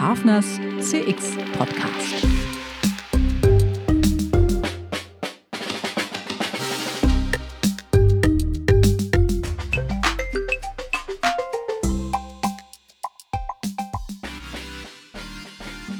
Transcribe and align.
Hafners 0.00 0.60
CX 0.78 1.36
Podcast. 1.54 2.24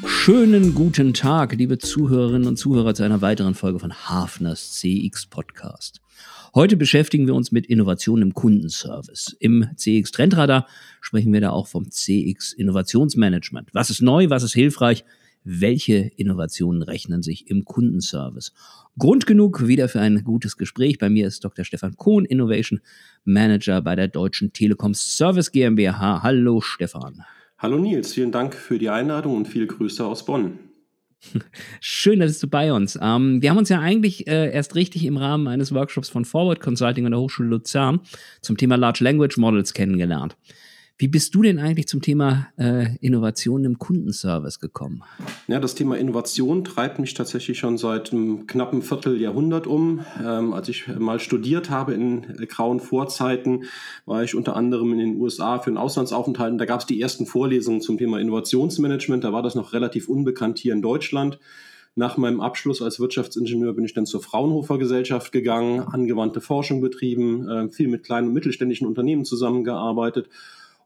Schönen 0.06 0.76
guten 0.76 1.12
Tag, 1.12 1.54
liebe 1.54 1.78
Zuhörerinnen 1.78 2.46
und 2.46 2.56
Zuhörer, 2.56 2.94
zu 2.94 3.02
einer 3.02 3.20
weiteren 3.20 3.56
Folge 3.56 3.80
von 3.80 3.92
Hafners 3.92 4.74
CX 4.74 5.26
Podcast. 5.26 6.00
Heute 6.54 6.78
beschäftigen 6.78 7.26
wir 7.26 7.34
uns 7.34 7.52
mit 7.52 7.66
Innovationen 7.66 8.28
im 8.28 8.34
Kundenservice. 8.34 9.36
Im 9.38 9.66
CX 9.76 10.12
Trendradar 10.12 10.66
sprechen 11.00 11.32
wir 11.32 11.42
da 11.42 11.50
auch 11.50 11.66
vom 11.66 11.90
CX 11.90 12.54
Innovationsmanagement. 12.54 13.68
Was 13.74 13.90
ist 13.90 14.00
neu, 14.00 14.30
was 14.30 14.42
ist 14.42 14.54
hilfreich? 14.54 15.04
Welche 15.44 16.10
Innovationen 16.16 16.82
rechnen 16.82 17.22
sich 17.22 17.48
im 17.50 17.64
Kundenservice? 17.64 18.52
Grund 18.98 19.26
genug 19.26 19.66
wieder 19.66 19.88
für 19.88 20.00
ein 20.00 20.24
gutes 20.24 20.56
Gespräch. 20.56 20.98
Bei 20.98 21.10
mir 21.10 21.26
ist 21.26 21.44
Dr. 21.44 21.64
Stefan 21.64 21.96
Kohn, 21.96 22.24
Innovation 22.24 22.80
Manager 23.24 23.82
bei 23.82 23.94
der 23.94 24.08
Deutschen 24.08 24.52
Telekom 24.52 24.94
Service 24.94 25.52
GmbH. 25.52 26.22
Hallo 26.22 26.60
Stefan. 26.62 27.24
Hallo 27.58 27.78
Nils, 27.78 28.14
vielen 28.14 28.32
Dank 28.32 28.54
für 28.54 28.78
die 28.78 28.88
Einladung 28.88 29.36
und 29.36 29.48
viele 29.48 29.66
Grüße 29.66 30.04
aus 30.04 30.24
Bonn. 30.24 30.58
Schön, 31.80 32.20
dass 32.20 32.38
du 32.38 32.48
bei 32.48 32.72
uns. 32.72 32.98
Ähm, 33.00 33.42
wir 33.42 33.50
haben 33.50 33.58
uns 33.58 33.68
ja 33.68 33.80
eigentlich 33.80 34.26
äh, 34.26 34.52
erst 34.52 34.74
richtig 34.74 35.04
im 35.04 35.16
Rahmen 35.16 35.48
eines 35.48 35.74
Workshops 35.74 36.08
von 36.08 36.24
Forward 36.24 36.60
Consulting 36.60 37.06
an 37.06 37.12
der 37.12 37.20
Hochschule 37.20 37.48
Luzern 37.48 38.00
zum 38.40 38.56
Thema 38.56 38.76
Large 38.76 39.02
Language 39.02 39.36
Models 39.36 39.74
kennengelernt. 39.74 40.36
Wie 41.00 41.06
bist 41.06 41.32
du 41.36 41.42
denn 41.42 41.60
eigentlich 41.60 41.86
zum 41.86 42.02
Thema 42.02 42.48
äh, 42.58 42.96
Innovation 43.00 43.64
im 43.64 43.78
Kundenservice 43.78 44.58
gekommen? 44.58 45.04
Ja, 45.46 45.60
das 45.60 45.76
Thema 45.76 45.96
Innovation 45.96 46.64
treibt 46.64 46.98
mich 46.98 47.14
tatsächlich 47.14 47.60
schon 47.60 47.78
seit 47.78 48.12
einem 48.12 48.48
knappen 48.48 48.82
Vierteljahrhundert 48.82 49.68
um. 49.68 50.04
Ähm, 50.20 50.52
als 50.52 50.68
ich 50.68 50.88
mal 50.88 51.20
studiert 51.20 51.70
habe 51.70 51.94
in 51.94 52.24
äh, 52.24 52.46
grauen 52.46 52.80
Vorzeiten, 52.80 53.66
war 54.06 54.24
ich 54.24 54.34
unter 54.34 54.56
anderem 54.56 54.92
in 54.92 54.98
den 54.98 55.20
USA 55.20 55.60
für 55.60 55.68
einen 55.68 55.76
Auslandsaufenthalt 55.76 56.50
und 56.50 56.58
da 56.58 56.64
gab 56.64 56.80
es 56.80 56.86
die 56.86 57.00
ersten 57.00 57.26
Vorlesungen 57.26 57.80
zum 57.80 57.96
Thema 57.96 58.18
Innovationsmanagement. 58.18 59.22
Da 59.22 59.32
war 59.32 59.44
das 59.44 59.54
noch 59.54 59.72
relativ 59.72 60.08
unbekannt 60.08 60.58
hier 60.58 60.72
in 60.72 60.82
Deutschland. 60.82 61.38
Nach 61.94 62.16
meinem 62.16 62.40
Abschluss 62.40 62.82
als 62.82 62.98
Wirtschaftsingenieur 62.98 63.72
bin 63.72 63.84
ich 63.84 63.94
dann 63.94 64.04
zur 64.04 64.20
Fraunhofer 64.20 64.78
Gesellschaft 64.78 65.30
gegangen, 65.30 65.78
angewandte 65.78 66.40
Forschung 66.40 66.80
betrieben, 66.80 67.48
äh, 67.48 67.68
viel 67.68 67.86
mit 67.86 68.02
kleinen 68.02 68.26
und 68.26 68.34
mittelständischen 68.34 68.88
Unternehmen 68.88 69.24
zusammengearbeitet 69.24 70.28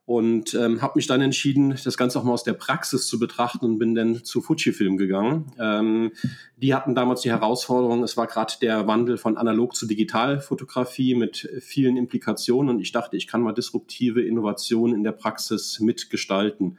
und 0.05 0.55
ähm, 0.55 0.83
habe 0.83 0.95
mich 0.97 1.06
dann 1.06 1.20
entschieden, 1.20 1.78
das 1.84 1.97
Ganze 1.97 2.19
auch 2.19 2.25
mal 2.25 2.33
aus 2.33 2.42
der 2.42 2.55
Praxis 2.55 3.06
zu 3.06 3.19
betrachten 3.19 3.64
und 3.64 3.78
bin 3.78 3.95
dann 3.95 4.25
zu 4.25 4.41
Fujifilm 4.41 4.97
gegangen. 4.97 5.53
Ähm, 5.61 6.12
die 6.56 6.75
hatten 6.75 6.95
damals 6.95 7.20
die 7.20 7.31
Herausforderung, 7.31 8.03
es 8.03 8.17
war 8.17 8.27
gerade 8.27 8.55
der 8.61 8.86
Wandel 8.89 9.17
von 9.17 9.36
analog 9.36 9.77
zu 9.77 9.86
Digitalfotografie 9.86 11.14
mit 11.14 11.48
vielen 11.61 11.97
Implikationen 11.97 12.75
und 12.75 12.80
ich 12.80 12.91
dachte, 12.91 13.17
ich 13.17 13.28
kann 13.28 13.42
mal 13.42 13.53
disruptive 13.53 14.23
Innovationen 14.23 14.97
in 14.97 15.05
der 15.05 15.12
Praxis 15.12 15.78
mitgestalten. 15.78 16.78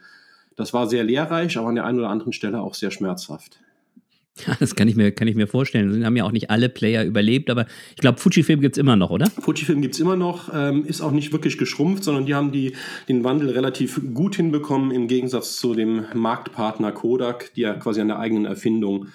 Das 0.56 0.74
war 0.74 0.88
sehr 0.88 1.04
lehrreich, 1.04 1.58
aber 1.58 1.70
an 1.70 1.76
der 1.76 1.86
einen 1.86 2.00
oder 2.00 2.10
anderen 2.10 2.34
Stelle 2.34 2.60
auch 2.60 2.76
sehr 2.76 2.92
schmerzhaft. 2.92 3.60
Ja, 4.48 4.56
das 4.60 4.76
kann 4.76 4.88
ich 4.88 4.96
mir, 4.96 5.12
kann 5.12 5.28
ich 5.28 5.36
mir 5.36 5.48
vorstellen. 5.48 5.94
Sie 5.94 6.04
haben 6.04 6.16
ja 6.16 6.24
auch 6.24 6.32
nicht 6.32 6.50
alle 6.50 6.70
Player 6.70 7.06
überlebt, 7.06 7.50
aber 7.50 7.68
ich 7.92 7.98
glaube, 7.98 8.20
Fujifilm 8.20 8.62
gibt 8.62 8.78
es 8.78 8.80
immer 8.80 8.96
noch, 8.96 9.12
oder? 9.12 9.30
Fujifilm 9.30 9.82
gibt 9.82 9.94
es 9.94 10.00
immer 10.00 10.16
noch, 10.16 10.50
ähm, 10.54 10.86
ist 10.86 11.02
auch 11.02 11.12
nicht 11.12 11.32
wirklich 11.32 11.58
geschrumpft, 11.58 12.04
sondern 12.04 12.26
die 12.26 12.34
haben 12.34 12.52
die, 12.52 12.74
den 13.08 13.24
Wandel 13.24 13.52
relativ 13.52 14.02
gut 14.14 14.36
hinbekommen, 14.36 14.92
im 14.92 15.08
Gegensatz 15.08 15.58
zu 15.58 15.76
dem 15.76 16.06
Marktpartner 16.14 16.92
Kodak, 16.92 17.54
die 17.56 17.62
ja 17.62 17.76
quasi 17.76 18.02
an 18.02 18.08
der 18.08 18.20
eigenen 18.20 18.46
Erfindung 18.46 19.08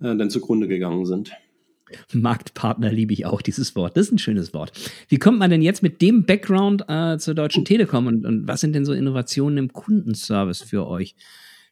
äh, 0.00 0.16
dann 0.16 0.30
zugrunde 0.30 0.66
gegangen 0.66 1.06
sind. 1.06 1.32
Marktpartner 2.12 2.92
liebe 2.92 3.12
ich 3.12 3.26
auch, 3.26 3.42
dieses 3.42 3.74
Wort. 3.74 3.96
Das 3.96 4.06
ist 4.06 4.12
ein 4.12 4.18
schönes 4.18 4.54
Wort. 4.54 4.72
Wie 5.08 5.18
kommt 5.18 5.38
man 5.38 5.50
denn 5.50 5.62
jetzt 5.62 5.82
mit 5.82 6.00
dem 6.00 6.24
Background 6.24 6.84
äh, 6.88 7.18
zur 7.18 7.34
Deutschen 7.34 7.64
Telekom 7.64 8.06
und, 8.06 8.24
und 8.24 8.46
was 8.46 8.60
sind 8.60 8.74
denn 8.74 8.84
so 8.84 8.92
Innovationen 8.92 9.58
im 9.58 9.72
Kundenservice 9.72 10.62
für 10.62 10.86
euch? 10.86 11.16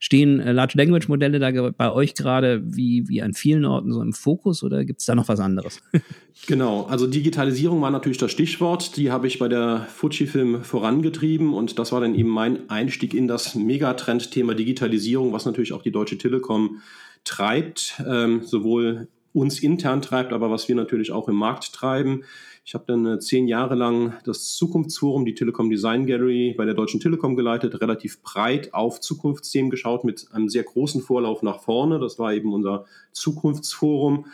Stehen 0.00 0.38
äh, 0.40 0.52
Large 0.52 0.74
Language 0.76 1.08
Modelle 1.08 1.38
da 1.38 1.70
bei 1.70 1.92
euch 1.92 2.14
gerade 2.14 2.62
wie, 2.64 3.08
wie 3.08 3.20
an 3.20 3.34
vielen 3.34 3.64
Orten 3.64 3.92
so 3.92 4.00
im 4.00 4.12
Fokus 4.12 4.62
oder 4.62 4.84
gibt 4.84 5.00
es 5.00 5.06
da 5.06 5.14
noch 5.14 5.28
was 5.28 5.40
anderes? 5.40 5.80
genau, 6.46 6.84
also 6.84 7.06
Digitalisierung 7.06 7.80
war 7.80 7.90
natürlich 7.90 8.18
das 8.18 8.30
Stichwort. 8.30 8.96
Die 8.96 9.10
habe 9.10 9.26
ich 9.26 9.38
bei 9.38 9.48
der 9.48 9.86
Fujifilm 9.92 10.62
vorangetrieben 10.62 11.52
und 11.52 11.78
das 11.78 11.90
war 11.90 12.00
dann 12.00 12.14
eben 12.14 12.28
mein 12.28 12.70
Einstieg 12.70 13.12
in 13.12 13.26
das 13.26 13.54
Megatrend-Thema 13.56 14.54
Digitalisierung, 14.54 15.32
was 15.32 15.46
natürlich 15.46 15.72
auch 15.72 15.82
die 15.82 15.92
Deutsche 15.92 16.18
Telekom 16.18 16.80
treibt, 17.24 18.00
ähm, 18.06 18.42
sowohl 18.44 19.08
uns 19.38 19.60
intern 19.60 20.02
treibt, 20.02 20.32
aber 20.32 20.50
was 20.50 20.68
wir 20.68 20.74
natürlich 20.74 21.12
auch 21.12 21.28
im 21.28 21.36
Markt 21.36 21.72
treiben. 21.72 22.24
Ich 22.64 22.74
habe 22.74 22.84
dann 22.86 23.06
äh, 23.06 23.18
zehn 23.18 23.48
Jahre 23.48 23.74
lang 23.74 24.14
das 24.24 24.54
Zukunftsforum, 24.54 25.24
die 25.24 25.34
Telekom 25.34 25.70
Design 25.70 26.06
Gallery 26.06 26.54
bei 26.56 26.64
der 26.64 26.74
Deutschen 26.74 27.00
Telekom 27.00 27.36
geleitet, 27.36 27.80
relativ 27.80 28.20
breit 28.20 28.74
auf 28.74 29.00
Zukunftsthemen 29.00 29.70
geschaut 29.70 30.04
mit 30.04 30.26
einem 30.32 30.48
sehr 30.48 30.64
großen 30.64 31.00
Vorlauf 31.00 31.42
nach 31.42 31.60
vorne. 31.60 31.98
Das 31.98 32.18
war 32.18 32.34
eben 32.34 32.52
unser 32.52 32.84
Zukunftsforum. 33.12 34.26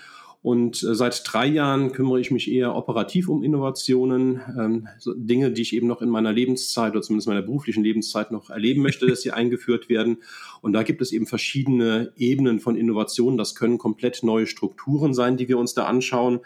Und 0.45 0.83
äh, 0.83 0.95
seit 0.95 1.23
drei 1.25 1.47
Jahren 1.47 1.93
kümmere 1.93 2.21
ich 2.21 2.31
mich 2.31 2.53
eher 2.53 2.77
operativ 2.77 3.31
um 3.31 3.43
Innovationen, 3.43 4.43
ähm, 4.59 4.89
Dinge, 5.17 5.51
die 5.51 5.63
ich 5.63 5.75
eben 5.75 5.87
noch 5.87 6.03
in 6.03 6.11
meiner 6.11 6.35
Lebenszeit 6.35 6.93
oder 6.93 7.01
zumindest 7.01 7.29
meiner 7.29 7.41
beruflichen 7.41 7.83
Lebenszeit 7.83 8.31
noch 8.31 8.51
erleben 8.51 8.83
möchte, 8.83 9.07
dass 9.07 9.23
sie 9.23 9.31
eingeführt 9.31 9.89
werden. 9.89 10.19
Und 10.61 10.75
da 10.75 10.83
gibt 10.83 11.01
es 11.01 11.13
eben 11.13 11.27
verschiedene 11.27 12.13
Ebenen 12.19 12.61
von 12.61 12.77
Innovationen. 12.77 13.39
Das 13.39 13.55
können 13.55 13.79
komplett 13.79 14.23
neue 14.23 14.47
Strukturen 14.47 15.15
sein, 15.15 15.39
die 15.39 15.49
wir 15.49 15.57
uns 15.57 15.73
da 15.73 15.87
anschauen. 15.87 16.41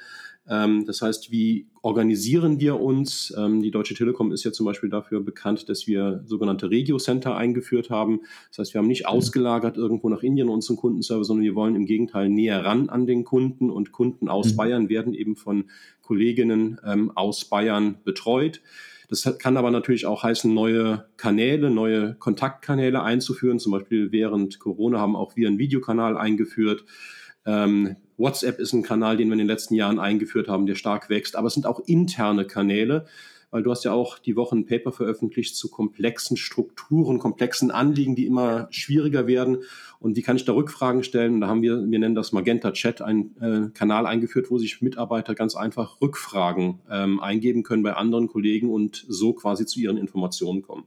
Ähm, 0.49 0.85
das 0.87 1.03
heißt, 1.03 1.31
wie 1.31 1.67
organisieren 1.83 2.61
wir 2.61 2.81
uns? 2.81 3.35
Ähm, 3.37 3.63
die 3.63 3.71
Deutsche 3.71 3.95
Telekom 3.95 4.33
ist 4.33 4.45
ja 4.45 4.53
zum 4.53 4.67
Beispiel 4.67 4.89
dafür 4.89 5.21
bekannt, 5.21 5.69
dass 5.69 5.87
wir 5.87 6.23
sogenannte 6.27 6.71
Regio-Center 6.71 7.37
eingeführt 7.37 7.91
haben. 7.91 8.21
Das 8.51 8.59
heißt, 8.59 8.75
wir 8.75 8.81
haben 8.81 8.89
nicht 8.89 9.07
ausgelagert 9.07 9.77
irgendwo 9.77 10.09
nach 10.09 10.23
Indien 10.23 10.49
unseren 10.49 10.77
Kundenservice, 10.77 11.27
sondern 11.27 11.45
wir 11.45 11.55
wollen 11.55 11.77
im 11.77 11.87
Gegenteil 11.87 12.29
näher 12.29 12.65
ran 12.65 12.89
an 12.89 13.07
den 13.07 13.25
Kunden 13.25 13.71
und 13.71 13.93
Kunden 13.93 14.29
aus 14.29 14.53
mhm. 14.53 14.57
Bayern 14.57 14.89
werden 14.89 15.15
eben 15.15 15.37
von 15.37 15.65
Kolleginnen 16.03 16.81
ähm, 16.85 17.13
aus 17.15 17.45
Bayern 17.45 17.97
betreut. 18.05 18.61
Das 19.09 19.39
kann 19.39 19.57
aber 19.57 19.71
natürlich 19.71 20.05
auch 20.05 20.23
heißen, 20.23 20.53
neue 20.53 21.07
Kanäle, 21.17 21.71
neue 21.71 22.15
Kontaktkanäle 22.15 23.03
einzuführen. 23.03 23.59
Zum 23.59 23.73
Beispiel 23.73 24.13
während 24.13 24.59
Corona 24.59 24.99
haben 24.99 25.17
auch 25.17 25.35
wir 25.35 25.49
einen 25.49 25.59
Videokanal 25.59 26.19
eingeführt. 26.19 26.85
Ähm, 27.49 27.97
WhatsApp 28.19 28.59
ist 28.59 28.75
ein 28.75 28.83
Kanal, 28.83 29.17
den 29.17 29.29
wir 29.29 29.33
in 29.33 29.39
den 29.39 29.47
letzten 29.47 29.75
Jahren 29.75 29.99
eingeführt 29.99 30.49
haben, 30.49 30.67
der 30.67 30.75
stark 30.75 31.09
wächst. 31.09 31.35
Aber 31.35 31.47
es 31.47 31.55
sind 31.55 31.65
auch 31.65 31.81
interne 31.87 32.45
Kanäle, 32.45 33.07
weil 33.51 33.63
du 33.63 33.71
hast 33.71 33.85
ja 33.85 33.93
auch 33.93 34.19
die 34.19 34.37
Woche 34.37 34.55
ein 34.55 34.67
Paper 34.67 34.93
veröffentlicht 34.93 35.57
zu 35.57 35.71
komplexen 35.71 36.37
Strukturen, 36.37 37.19
komplexen 37.19 37.71
Anliegen, 37.71 38.15
die 38.17 38.27
immer 38.27 38.69
schwieriger 38.71 39.27
werden. 39.27 39.63
Und 39.99 40.17
wie 40.17 40.23
kann 40.23 40.37
ich 40.37 40.45
da 40.45 40.53
Rückfragen 40.53 41.03
stellen? 41.03 41.35
Und 41.35 41.41
da 41.41 41.49
haben 41.49 41.63
wir, 41.63 41.79
wir 41.79 41.99
nennen 41.99 42.15
das 42.15 42.33
Magenta 42.33 42.73
Chat, 42.73 43.01
einen 43.01 43.35
äh, 43.41 43.71
Kanal 43.73 44.05
eingeführt, 44.05 44.51
wo 44.51 44.59
sich 44.59 44.83
Mitarbeiter 44.83 45.35
ganz 45.35 45.57
einfach 45.57 46.03
Rückfragen 46.03 46.81
ähm, 46.91 47.21
eingeben 47.21 47.63
können 47.63 47.83
bei 47.83 47.95
anderen 47.95 48.27
Kollegen 48.27 48.69
und 48.69 49.07
so 49.09 49.33
quasi 49.33 49.65
zu 49.65 49.81
ihren 49.81 49.97
Informationen 49.97 50.61
kommen. 50.61 50.85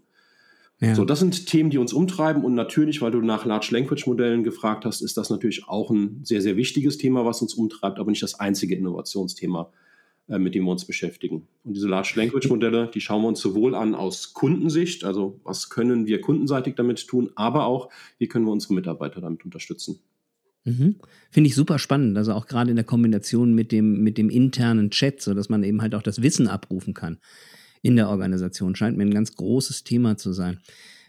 Ja. 0.81 0.95
So, 0.95 1.05
das 1.05 1.19
sind 1.19 1.45
Themen, 1.45 1.69
die 1.69 1.77
uns 1.77 1.93
umtreiben 1.93 2.43
und 2.43 2.55
natürlich, 2.55 3.03
weil 3.03 3.11
du 3.11 3.21
nach 3.21 3.45
Large 3.45 3.67
Language 3.69 4.07
Modellen 4.07 4.43
gefragt 4.43 4.83
hast, 4.83 5.01
ist 5.01 5.15
das 5.15 5.29
natürlich 5.29 5.67
auch 5.67 5.91
ein 5.91 6.21
sehr, 6.23 6.41
sehr 6.41 6.57
wichtiges 6.57 6.97
Thema, 6.97 7.23
was 7.23 7.39
uns 7.43 7.53
umtreibt, 7.53 7.99
aber 7.99 8.09
nicht 8.09 8.23
das 8.23 8.39
einzige 8.39 8.75
Innovationsthema, 8.75 9.71
äh, 10.27 10.39
mit 10.39 10.55
dem 10.55 10.63
wir 10.63 10.71
uns 10.71 10.85
beschäftigen. 10.85 11.47
Und 11.63 11.75
diese 11.75 11.87
Large 11.87 12.13
Language 12.15 12.49
Modelle, 12.49 12.89
die 12.91 12.99
schauen 12.99 13.21
wir 13.21 13.27
uns 13.27 13.41
sowohl 13.41 13.75
an 13.75 13.93
aus 13.93 14.33
Kundensicht, 14.33 15.03
also 15.03 15.39
was 15.43 15.69
können 15.69 16.07
wir 16.07 16.19
kundenseitig 16.19 16.73
damit 16.73 17.05
tun, 17.05 17.29
aber 17.35 17.65
auch, 17.67 17.89
wie 18.17 18.27
können 18.27 18.45
wir 18.45 18.51
unsere 18.51 18.73
Mitarbeiter 18.73 19.21
damit 19.21 19.45
unterstützen. 19.45 19.99
Mhm. 20.63 20.95
Finde 21.29 21.47
ich 21.47 21.53
super 21.53 21.77
spannend, 21.77 22.17
also 22.17 22.33
auch 22.33 22.47
gerade 22.47 22.71
in 22.71 22.75
der 22.75 22.85
Kombination 22.85 23.53
mit 23.53 23.71
dem, 23.71 24.01
mit 24.01 24.17
dem 24.17 24.31
internen 24.31 24.89
Chat, 24.89 25.21
so 25.21 25.35
dass 25.35 25.47
man 25.47 25.63
eben 25.63 25.83
halt 25.83 25.93
auch 25.93 26.03
das 26.03 26.23
Wissen 26.23 26.47
abrufen 26.47 26.95
kann 26.95 27.19
in 27.81 27.95
der 27.95 28.09
Organisation. 28.09 28.75
Scheint 28.75 28.97
mir 28.97 29.03
ein 29.03 29.13
ganz 29.13 29.35
großes 29.35 29.83
Thema 29.83 30.17
zu 30.17 30.33
sein. 30.33 30.59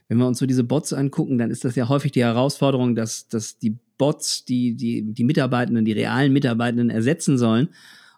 Wenn 0.08 0.18
wir 0.18 0.26
uns 0.26 0.38
so 0.38 0.46
diese 0.46 0.64
Bots 0.64 0.92
angucken, 0.92 1.38
dann 1.38 1.50
ist 1.50 1.64
das 1.64 1.74
ja 1.74 1.88
häufig 1.88 2.12
die 2.12 2.22
Herausforderung, 2.22 2.94
dass, 2.94 3.28
dass 3.28 3.58
die 3.58 3.78
Bots, 3.98 4.44
die, 4.44 4.74
die, 4.74 5.12
die 5.12 5.24
Mitarbeitenden, 5.24 5.84
die 5.84 5.92
realen 5.92 6.32
Mitarbeitenden 6.32 6.90
ersetzen 6.90 7.38
sollen 7.38 7.68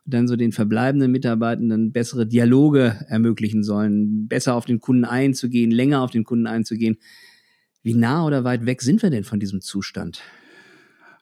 und 0.04 0.14
dann 0.14 0.28
so 0.28 0.36
den 0.36 0.52
verbleibenden 0.52 1.12
Mitarbeitenden 1.12 1.92
bessere 1.92 2.26
Dialoge 2.26 3.04
ermöglichen 3.08 3.62
sollen, 3.62 4.28
besser 4.28 4.54
auf 4.54 4.64
den 4.64 4.80
Kunden 4.80 5.04
einzugehen, 5.04 5.70
länger 5.70 6.02
auf 6.02 6.10
den 6.10 6.24
Kunden 6.24 6.46
einzugehen. 6.46 6.96
Wie 7.82 7.94
nah 7.94 8.24
oder 8.24 8.44
weit 8.44 8.66
weg 8.66 8.82
sind 8.82 9.02
wir 9.02 9.10
denn 9.10 9.24
von 9.24 9.40
diesem 9.40 9.60
Zustand? 9.60 10.22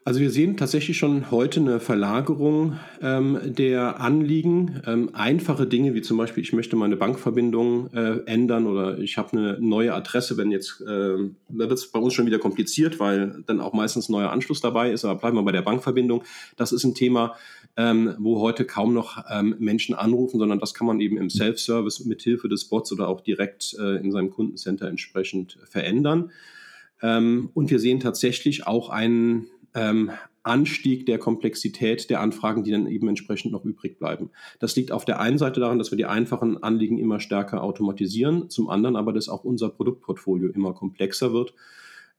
Also 0.04 0.18
wir 0.18 0.32
sehen 0.32 0.56
tatsächlich 0.56 0.98
schon 0.98 1.30
heute 1.30 1.60
eine 1.60 1.78
Verlagerung 1.78 2.80
ähm, 3.00 3.38
der 3.44 4.00
Anliegen. 4.00 4.82
Ähm, 4.84 5.10
einfache 5.12 5.64
Dinge 5.64 5.94
wie 5.94 6.02
zum 6.02 6.16
Beispiel, 6.16 6.42
ich 6.42 6.52
möchte 6.52 6.74
meine 6.74 6.96
Bankverbindung 6.96 7.92
äh, 7.94 8.18
ändern 8.26 8.66
oder 8.66 8.98
ich 8.98 9.16
habe 9.16 9.32
eine 9.32 9.60
neue 9.60 9.94
Adresse, 9.94 10.36
wenn 10.36 10.50
jetzt, 10.50 10.80
äh, 10.80 10.84
da 10.86 11.30
wird 11.48 11.72
es 11.72 11.86
bei 11.86 12.00
uns 12.00 12.14
schon 12.14 12.26
wieder 12.26 12.40
kompliziert, 12.40 12.98
weil 12.98 13.44
dann 13.46 13.60
auch 13.60 13.74
meistens 13.74 14.08
neuer 14.08 14.30
Anschluss 14.30 14.60
dabei 14.60 14.90
ist, 14.90 15.04
aber 15.04 15.20
bleiben 15.20 15.36
wir 15.36 15.44
bei 15.44 15.52
der 15.52 15.62
Bankverbindung. 15.62 16.24
Das 16.56 16.72
ist 16.72 16.82
ein 16.82 16.96
Thema, 16.96 17.36
ähm, 17.76 18.16
wo 18.18 18.40
heute 18.40 18.64
kaum 18.64 18.94
noch 18.94 19.24
ähm, 19.30 19.54
Menschen 19.60 19.94
anrufen, 19.94 20.40
sondern 20.40 20.58
das 20.58 20.74
kann 20.74 20.88
man 20.88 20.98
eben 20.98 21.16
im 21.16 21.30
Self-Service 21.30 22.06
mit 22.06 22.22
Hilfe 22.22 22.48
des 22.48 22.64
Bots 22.64 22.90
oder 22.90 23.06
auch 23.06 23.20
direkt 23.20 23.76
äh, 23.78 23.98
in 23.98 24.10
seinem 24.10 24.30
Kundencenter 24.30 24.88
entsprechend 24.88 25.58
verändern. 25.64 26.32
Ähm, 27.02 27.50
und 27.54 27.70
wir 27.70 27.78
sehen 27.78 28.00
tatsächlich 28.00 28.66
auch 28.66 28.88
einen 28.88 29.46
ähm, 29.74 30.10
Anstieg 30.42 31.06
der 31.06 31.18
Komplexität 31.18 32.10
der 32.10 32.20
Anfragen, 32.20 32.64
die 32.64 32.72
dann 32.72 32.86
eben 32.86 33.08
entsprechend 33.08 33.52
noch 33.52 33.64
übrig 33.64 33.98
bleiben. 33.98 34.30
Das 34.58 34.74
liegt 34.74 34.90
auf 34.90 35.04
der 35.04 35.20
einen 35.20 35.38
Seite 35.38 35.60
daran, 35.60 35.78
dass 35.78 35.92
wir 35.92 35.96
die 35.96 36.06
einfachen 36.06 36.62
Anliegen 36.62 36.98
immer 36.98 37.20
stärker 37.20 37.62
automatisieren, 37.62 38.50
zum 38.50 38.68
anderen 38.68 38.96
aber, 38.96 39.12
dass 39.12 39.28
auch 39.28 39.44
unser 39.44 39.68
Produktportfolio 39.68 40.48
immer 40.50 40.74
komplexer 40.74 41.32
wird. 41.32 41.54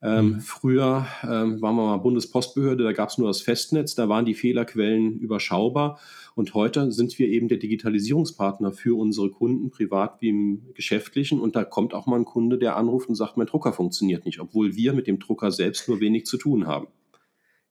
Ähm, 0.02 0.26
mhm. 0.26 0.40
Früher 0.42 1.08
ähm, 1.24 1.62
waren 1.62 1.76
wir 1.76 1.86
mal 1.86 1.98
Bundespostbehörde, 1.98 2.84
da 2.84 2.92
gab 2.92 3.10
es 3.10 3.18
nur 3.18 3.28
das 3.28 3.42
Festnetz, 3.42 3.96
da 3.96 4.10
waren 4.10 4.26
die 4.26 4.34
Fehlerquellen 4.34 5.18
überschaubar. 5.20 6.00
Und 6.36 6.54
heute 6.54 6.92
sind 6.92 7.18
wir 7.20 7.30
eben 7.30 7.48
der 7.48 7.58
Digitalisierungspartner 7.58 8.74
für 8.74 8.98
unsere 8.98 9.30
Kunden, 9.30 9.70
privat 9.70 10.22
wie 10.22 10.30
im 10.30 10.74
geschäftlichen. 10.74 11.40
Und 11.40 11.56
da 11.56 11.64
kommt 11.64 11.94
auch 11.94 12.06
mal 12.06 12.18
ein 12.18 12.26
Kunde, 12.26 12.58
der 12.58 12.76
anruft 12.76 13.08
und 13.08 13.16
sagt, 13.16 13.38
mein 13.38 13.48
Drucker 13.48 13.72
funktioniert 13.72 14.26
nicht, 14.26 14.42
obwohl 14.42 14.76
wir 14.76 14.94
mit 14.94 15.08
dem 15.08 15.20
Drucker 15.20 15.52
selbst 15.52 15.88
nur 15.88 16.02
wenig 16.02 16.26
zu 16.26 16.38
tun 16.38 16.68
haben. 16.68 16.88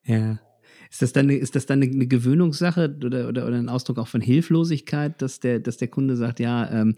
Ja. 0.05 0.39
Ist 0.91 1.01
das 1.01 1.13
dann, 1.13 1.31
ist 1.31 1.57
das 1.57 1.67
dann 1.67 1.83
eine, 1.83 2.07
Gewöhnungssache 2.07 2.95
oder, 3.03 3.29
oder, 3.29 3.47
oder 3.47 3.57
ein 3.57 3.69
Ausdruck 3.71 3.99
auch 3.99 4.09
von 4.09 4.21
Hilflosigkeit, 4.21 5.23
dass 5.23 5.41
der, 5.41 5.59
dass 5.59 5.79
der 5.79 5.89
Kunde 5.89 6.17
sagt, 6.17 6.39
ja, 6.39 6.71
ähm, 6.71 6.95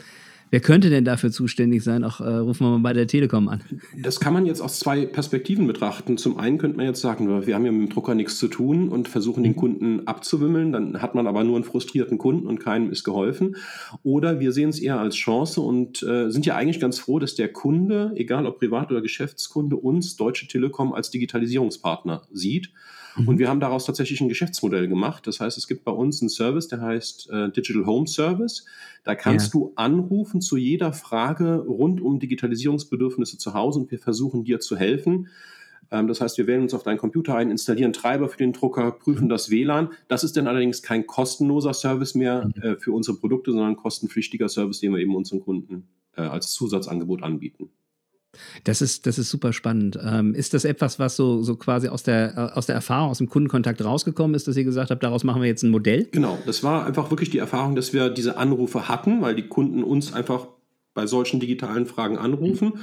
Wer 0.55 0.61
könnte 0.61 0.89
denn 0.89 1.05
dafür 1.05 1.33
zuständig 1.33 1.83
sein? 1.83 2.05
Auch 2.05 2.21
äh, 2.21 2.29
rufen 2.29 2.65
wir 2.65 2.71
mal 2.71 2.79
bei 2.79 2.93
der 2.93 3.09
Telekom 3.09 3.49
an. 3.49 3.63
Das 4.01 4.21
kann 4.21 4.33
man 4.33 4.47
jetzt 4.47 4.61
aus 4.61 4.79
zwei 4.79 5.05
Perspektiven 5.05 5.67
betrachten. 5.67 6.17
Zum 6.17 6.39
einen 6.39 6.59
könnte 6.59 6.77
man 6.77 6.87
jetzt 6.87 7.01
sagen, 7.01 7.27
wir 7.45 7.55
haben 7.57 7.67
ja 7.67 7.73
mit 7.73 7.89
dem 7.89 7.93
Drucker 7.93 8.15
nichts 8.15 8.39
zu 8.39 8.47
tun 8.47 8.89
und 8.89 9.09
versuchen 9.09 9.43
den 9.43 9.55
mhm. 9.55 9.57
Kunden 9.57 10.07
abzuwimmeln. 10.07 10.71
Dann 10.71 11.03
hat 11.03 11.17
man 11.17 11.27
aber 11.27 11.43
nur 11.43 11.57
einen 11.57 11.65
frustrierten 11.65 12.19
Kunden 12.19 12.47
und 12.47 12.61
keinem 12.61 12.93
ist 12.93 13.03
geholfen. 13.03 13.57
Oder 14.05 14.39
wir 14.39 14.53
sehen 14.53 14.69
es 14.69 14.79
eher 14.79 15.01
als 15.01 15.17
Chance 15.17 15.61
und 15.61 16.05
äh, 16.05 16.31
sind 16.31 16.47
ja 16.47 16.55
eigentlich 16.55 16.79
ganz 16.79 17.01
froh, 17.01 17.19
dass 17.19 17.35
der 17.35 17.49
Kunde, 17.49 18.13
egal 18.15 18.47
ob 18.47 18.61
Privat- 18.61 18.93
oder 18.93 19.03
Geschäftskunde, 19.03 19.75
uns 19.75 20.15
Deutsche 20.15 20.47
Telekom 20.47 20.93
als 20.93 21.11
Digitalisierungspartner 21.11 22.23
sieht 22.33 22.71
Mhm. 23.17 23.29
Und 23.29 23.39
wir 23.39 23.49
haben 23.49 23.61
daraus 23.61 23.85
tatsächlich 23.85 24.21
ein 24.21 24.29
Geschäftsmodell 24.29 24.89
gemacht. 24.89 25.27
Das 25.27 25.41
heißt, 25.41 25.57
es 25.59 25.67
gibt 25.67 25.85
bei 25.85 25.93
uns 25.93 26.21
einen 26.21 26.29
Service, 26.29 26.69
der 26.69 26.81
heißt 26.81 27.31
äh, 27.31 27.51
Digital 27.51 27.87
Home 27.87 28.07
Service. 28.07 28.65
Da 29.05 29.15
kannst 29.15 29.55
ja. 29.55 29.61
du 29.61 29.73
anrufen 29.77 30.41
zu 30.41 30.57
jeder 30.57 30.93
Frage 30.93 31.57
rund 31.57 32.01
um 32.01 32.19
Digitalisierungsbedürfnisse 32.19 33.39
zu 33.39 33.55
Hause 33.55 33.81
und 33.81 33.91
wir 33.91 33.99
versuchen 33.99 34.45
dir 34.45 34.61
zu 34.61 34.77
helfen. 34.77 35.29
Ähm, 35.91 36.09
das 36.09 36.21
heißt, 36.21 36.39
wir 36.39 36.47
wählen 36.47 36.63
uns 36.63 36.75
auf 36.75 36.83
deinen 36.83 36.99
Computer 36.99 37.37
ein, 37.37 37.51
installieren 37.51 37.93
Treiber 37.93 38.29
für 38.29 38.39
den 38.39 38.53
Drucker, 38.53 38.91
prüfen 38.93 39.27
mhm. 39.27 39.31
das 39.31 39.51
WLAN. 39.51 39.91
Das 40.09 40.25
ist 40.25 40.37
dann 40.37 40.47
allerdings 40.47 40.83
kein 40.83 41.07
kostenloser 41.07 41.75
Service 41.75 42.15
mehr 42.15 42.47
mhm. 42.47 42.63
äh, 42.63 42.77
für 42.77 42.93
unsere 42.93 43.17
Produkte, 43.17 43.53
sondern 43.53 43.71
ein 43.71 43.77
kostenpflichtiger 43.77 44.49
Service, 44.49 44.81
den 44.81 44.93
wir 44.93 45.01
eben 45.01 45.15
unseren 45.15 45.41
Kunden 45.41 45.89
äh, 46.17 46.23
als 46.23 46.53
Zusatzangebot 46.53 47.23
anbieten. 47.23 47.71
Das 48.65 48.83
ist, 48.83 49.07
das 49.07 49.19
ist 49.19 49.31
super 49.31 49.53
spannend. 49.53 49.99
Ähm, 50.03 50.35
ist 50.35 50.55
das 50.55 50.65
etwas, 50.65 50.99
was 50.99 51.17
so, 51.17 51.43
so 51.43 51.57
quasi 51.57 51.89
aus 51.89 52.03
der, 52.03 52.37
äh, 52.37 52.59
aus 52.59 52.67
der 52.67 52.75
Erfahrung, 52.75 53.11
aus 53.11 53.19
dem 53.19 53.29
Kundenkontakt 53.29 53.85
rausgekommen 53.85 54.35
ist, 54.35 54.49
dass 54.49 54.57
ihr 54.57 54.65
gesagt 54.65 54.91
habt, 54.91 55.03
daraus 55.03 55.25
machen 55.25 55.43
wir 55.43 55.49
jetzt 55.49 55.63
ein 55.63 55.71
Modell? 55.71 56.09
Genau, 56.13 56.39
das 56.47 56.63
war 56.63 56.87
einfach 56.87 57.11
wirklich 57.11 57.31
die 57.31 57.39
Erfahrung, 57.39 57.75
dass 57.75 57.93
wir 57.93 58.11
diese 58.11 58.37
Anrufe 58.37 58.89
hatten, 58.89 59.23
weil 59.23 59.35
die 59.35 59.49
Kunden 59.49 59.83
uns 59.83 60.13
einfach 60.13 60.47
bei 60.95 61.07
solchen 61.07 61.41
digitalen 61.41 61.87
Fragen 61.87 62.19
anrufen. 62.19 62.73
Mhm 62.75 62.81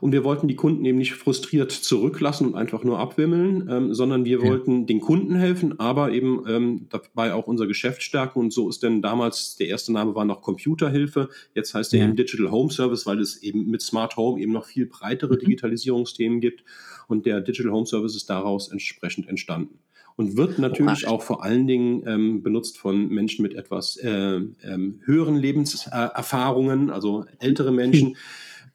und 0.00 0.12
wir 0.12 0.24
wollten 0.24 0.48
die 0.48 0.56
Kunden 0.56 0.84
eben 0.84 0.98
nicht 0.98 1.14
frustriert 1.14 1.70
zurücklassen 1.70 2.46
und 2.46 2.54
einfach 2.54 2.84
nur 2.84 2.98
abwimmeln, 2.98 3.68
ähm, 3.70 3.94
sondern 3.94 4.24
wir 4.24 4.42
ja. 4.42 4.48
wollten 4.48 4.86
den 4.86 5.00
Kunden 5.00 5.34
helfen, 5.34 5.78
aber 5.78 6.12
eben 6.12 6.42
ähm, 6.48 6.86
dabei 6.88 7.34
auch 7.34 7.46
unser 7.46 7.66
Geschäft 7.66 8.02
stärken. 8.02 8.38
Und 8.38 8.52
so 8.52 8.68
ist 8.68 8.82
denn 8.82 9.02
damals, 9.02 9.56
der 9.56 9.68
erste 9.68 9.92
Name 9.92 10.14
war 10.14 10.24
noch 10.24 10.42
Computerhilfe, 10.42 11.28
jetzt 11.54 11.74
heißt 11.74 11.92
er 11.94 12.00
ja. 12.00 12.06
eben 12.06 12.16
Digital 12.16 12.50
Home 12.50 12.70
Service, 12.70 13.06
weil 13.06 13.20
es 13.20 13.42
eben 13.42 13.70
mit 13.70 13.82
Smart 13.82 14.16
Home 14.16 14.40
eben 14.40 14.52
noch 14.52 14.64
viel 14.66 14.86
breitere 14.86 15.34
mhm. 15.34 15.40
Digitalisierungsthemen 15.40 16.40
gibt. 16.40 16.64
Und 17.08 17.26
der 17.26 17.40
Digital 17.40 17.72
Home 17.72 17.86
Service 17.86 18.16
ist 18.16 18.30
daraus 18.30 18.70
entsprechend 18.70 19.28
entstanden 19.28 19.80
und 20.16 20.36
wird 20.36 20.58
natürlich 20.58 21.06
auch 21.06 21.22
vor 21.22 21.42
allen 21.42 21.66
Dingen 21.66 22.02
ähm, 22.06 22.42
benutzt 22.42 22.78
von 22.78 23.08
Menschen 23.08 23.42
mit 23.42 23.54
etwas 23.54 23.96
äh, 23.96 24.40
ähm, 24.62 25.00
höheren 25.04 25.36
Lebenserfahrungen, 25.36 26.90
also 26.90 27.24
ältere 27.38 27.72
Menschen. 27.72 28.16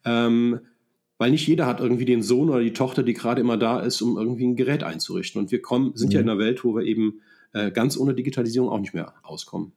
Ähm, 0.08 0.60
weil 1.18 1.30
nicht 1.30 1.46
jeder 1.46 1.66
hat 1.66 1.80
irgendwie 1.80 2.04
den 2.04 2.22
Sohn 2.22 2.50
oder 2.50 2.60
die 2.60 2.72
Tochter, 2.72 3.02
die 3.02 3.14
gerade 3.14 3.40
immer 3.40 3.56
da 3.56 3.80
ist, 3.80 4.02
um 4.02 4.18
irgendwie 4.18 4.46
ein 4.46 4.56
Gerät 4.56 4.82
einzurichten. 4.82 5.40
Und 5.40 5.50
wir 5.50 5.62
kommen, 5.62 5.96
sind 5.96 6.08
mhm. 6.08 6.14
ja 6.14 6.20
in 6.20 6.28
einer 6.28 6.38
Welt, 6.38 6.64
wo 6.64 6.74
wir 6.74 6.84
eben 6.84 7.20
äh, 7.52 7.70
ganz 7.70 7.96
ohne 7.96 8.14
Digitalisierung 8.14 8.68
auch 8.68 8.80
nicht 8.80 8.94
mehr 8.94 9.14
auskommen. 9.22 9.72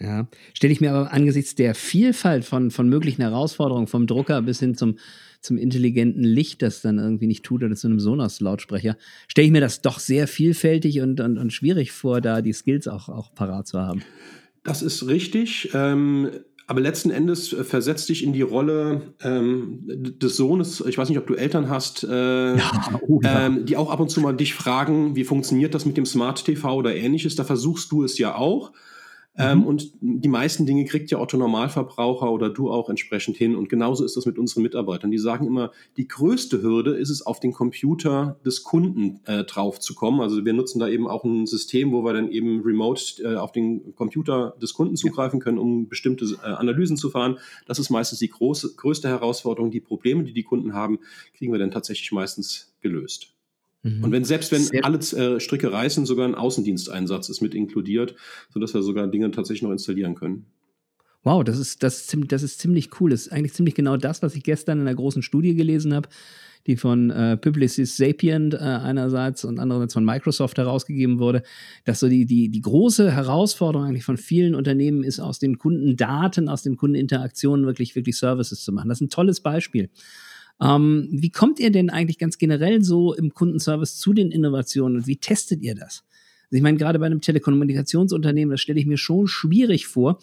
Ja, 0.00 0.28
stelle 0.54 0.72
ich 0.72 0.80
mir 0.80 0.92
aber 0.92 1.12
angesichts 1.12 1.54
der 1.54 1.74
Vielfalt 1.74 2.46
von, 2.46 2.70
von 2.70 2.88
möglichen 2.88 3.20
Herausforderungen, 3.20 3.86
vom 3.86 4.06
Drucker 4.06 4.40
bis 4.40 4.58
hin 4.58 4.74
zum, 4.74 4.98
zum 5.42 5.58
intelligenten 5.58 6.24
Licht, 6.24 6.62
das 6.62 6.80
dann 6.80 6.98
irgendwie 6.98 7.26
nicht 7.26 7.44
tut, 7.44 7.62
oder 7.62 7.76
zu 7.76 7.86
einem 7.86 8.00
Sonos-Lautsprecher, 8.00 8.96
stelle 9.28 9.46
ich 9.46 9.52
mir 9.52 9.60
das 9.60 9.82
doch 9.82 9.98
sehr 9.98 10.26
vielfältig 10.26 11.02
und, 11.02 11.20
und, 11.20 11.36
und 11.36 11.52
schwierig 11.52 11.92
vor, 11.92 12.22
da 12.22 12.40
die 12.40 12.54
Skills 12.54 12.88
auch, 12.88 13.10
auch 13.10 13.34
parat 13.34 13.66
zu 13.66 13.78
haben. 13.78 14.02
Das 14.64 14.80
ist 14.80 15.06
richtig. 15.06 15.70
Ähm, 15.74 16.30
aber 16.70 16.80
letzten 16.80 17.10
Endes 17.10 17.52
äh, 17.52 17.64
versetzt 17.64 18.08
dich 18.10 18.22
in 18.22 18.32
die 18.32 18.42
Rolle 18.42 19.02
ähm, 19.24 19.80
des 19.84 20.36
Sohnes. 20.36 20.80
Ich 20.86 20.96
weiß 20.96 21.08
nicht, 21.08 21.18
ob 21.18 21.26
du 21.26 21.34
Eltern 21.34 21.68
hast, 21.68 22.04
äh, 22.04 22.56
ja, 22.56 23.00
oh, 23.08 23.18
ja. 23.24 23.46
Ähm, 23.46 23.66
die 23.66 23.76
auch 23.76 23.90
ab 23.90 23.98
und 23.98 24.08
zu 24.08 24.20
mal 24.20 24.36
dich 24.36 24.54
fragen, 24.54 25.16
wie 25.16 25.24
funktioniert 25.24 25.74
das 25.74 25.84
mit 25.84 25.96
dem 25.96 26.06
Smart 26.06 26.44
TV 26.44 26.72
oder 26.72 26.94
ähnliches. 26.94 27.34
Da 27.34 27.42
versuchst 27.42 27.90
du 27.90 28.04
es 28.04 28.18
ja 28.18 28.36
auch. 28.36 28.70
Ähm, 29.40 29.60
mhm. 29.60 29.66
und 29.66 29.92
die 30.00 30.28
meisten 30.28 30.66
Dinge 30.66 30.84
kriegt 30.84 31.10
ja 31.10 31.18
Otto 31.18 31.38
Normalverbraucher 31.38 32.30
oder 32.30 32.50
du 32.50 32.70
auch 32.70 32.90
entsprechend 32.90 33.36
hin. 33.36 33.56
Und 33.56 33.68
genauso 33.68 34.04
ist 34.04 34.16
das 34.16 34.26
mit 34.26 34.38
unseren 34.38 34.62
Mitarbeitern. 34.62 35.10
Die 35.10 35.18
sagen 35.18 35.46
immer, 35.46 35.72
die 35.96 36.06
größte 36.06 36.60
Hürde 36.62 36.94
ist 36.96 37.08
es, 37.08 37.24
auf 37.24 37.40
den 37.40 37.52
Computer 37.52 38.38
des 38.44 38.64
Kunden 38.64 39.20
äh, 39.24 39.44
drauf 39.44 39.80
zu 39.80 39.94
kommen. 39.94 40.20
Also 40.20 40.44
wir 40.44 40.52
nutzen 40.52 40.78
da 40.78 40.88
eben 40.88 41.08
auch 41.08 41.24
ein 41.24 41.46
System, 41.46 41.92
wo 41.92 42.04
wir 42.04 42.12
dann 42.12 42.30
eben 42.30 42.60
remote 42.62 43.22
äh, 43.22 43.36
auf 43.36 43.52
den 43.52 43.94
Computer 43.94 44.54
des 44.60 44.74
Kunden 44.74 44.96
zugreifen 44.96 45.40
können, 45.40 45.58
um 45.58 45.88
bestimmte 45.88 46.26
äh, 46.42 46.46
Analysen 46.46 46.96
zu 46.98 47.08
fahren. 47.08 47.38
Das 47.66 47.78
ist 47.78 47.88
meistens 47.88 48.18
die 48.18 48.28
große, 48.28 48.74
größte 48.76 49.08
Herausforderung. 49.08 49.70
Die 49.70 49.80
Probleme, 49.80 50.24
die 50.24 50.34
die 50.34 50.42
Kunden 50.42 50.74
haben, 50.74 50.98
kriegen 51.34 51.52
wir 51.52 51.58
dann 51.58 51.70
tatsächlich 51.70 52.12
meistens 52.12 52.74
gelöst. 52.82 53.34
Mhm. 53.82 54.04
Und 54.04 54.12
wenn 54.12 54.24
selbst 54.24 54.52
wenn 54.52 54.62
Sehr 54.62 54.84
alle 54.84 54.98
äh, 54.98 55.40
Stricke 55.40 55.72
reißen, 55.72 56.06
sogar 56.06 56.28
ein 56.28 56.34
Außendiensteinsatz 56.34 57.28
ist 57.28 57.40
mit 57.40 57.54
inkludiert, 57.54 58.14
sodass 58.52 58.74
wir 58.74 58.82
sogar 58.82 59.06
Dinge 59.08 59.30
tatsächlich 59.30 59.62
noch 59.62 59.72
installieren 59.72 60.14
können. 60.14 60.46
Wow, 61.22 61.44
das 61.44 61.58
ist, 61.58 61.82
das, 61.82 62.00
ist, 62.00 62.32
das 62.32 62.42
ist 62.42 62.60
ziemlich 62.60 63.00
cool. 63.00 63.10
Das 63.10 63.22
ist 63.22 63.32
eigentlich 63.32 63.52
ziemlich 63.52 63.74
genau 63.74 63.96
das, 63.96 64.22
was 64.22 64.34
ich 64.34 64.42
gestern 64.42 64.80
in 64.80 64.86
einer 64.86 64.96
großen 64.96 65.22
Studie 65.22 65.54
gelesen 65.54 65.92
habe, 65.92 66.08
die 66.66 66.76
von 66.76 67.10
äh, 67.10 67.36
Publicis 67.36 67.96
Sapient 67.96 68.54
äh, 68.54 68.58
einerseits 68.58 69.44
und 69.44 69.58
andererseits 69.58 69.94
von 69.94 70.04
Microsoft 70.04 70.56
herausgegeben 70.56 71.18
wurde, 71.18 71.42
dass 71.84 72.00
so 72.00 72.08
die, 72.08 72.24
die, 72.24 72.50
die 72.50 72.60
große 72.60 73.10
Herausforderung 73.10 73.86
eigentlich 73.86 74.04
von 74.04 74.16
vielen 74.16 74.54
Unternehmen 74.54 75.02
ist, 75.02 75.20
aus 75.20 75.38
den 75.38 75.58
Kundendaten, 75.58 76.48
aus 76.48 76.62
den 76.62 76.76
Kundeninteraktionen 76.76 77.66
wirklich, 77.66 77.94
wirklich 77.96 78.16
Services 78.16 78.62
zu 78.62 78.72
machen. 78.72 78.88
Das 78.88 78.98
ist 78.98 79.02
ein 79.02 79.10
tolles 79.10 79.40
Beispiel. 79.40 79.90
Ähm, 80.62 81.08
wie 81.10 81.30
kommt 81.30 81.58
ihr 81.58 81.70
denn 81.70 81.90
eigentlich 81.90 82.18
ganz 82.18 82.38
generell 82.38 82.82
so 82.82 83.14
im 83.14 83.32
Kundenservice 83.32 83.96
zu 83.96 84.12
den 84.12 84.30
Innovationen 84.30 84.98
und 84.98 85.06
wie 85.06 85.16
testet 85.16 85.62
ihr 85.62 85.74
das? 85.74 86.04
Also 86.44 86.56
ich 86.56 86.62
meine, 86.62 86.78
gerade 86.78 86.98
bei 86.98 87.06
einem 87.06 87.20
Telekommunikationsunternehmen, 87.20 88.50
das 88.50 88.60
stelle 88.60 88.80
ich 88.80 88.86
mir 88.86 88.98
schon 88.98 89.26
schwierig 89.26 89.86
vor. 89.86 90.18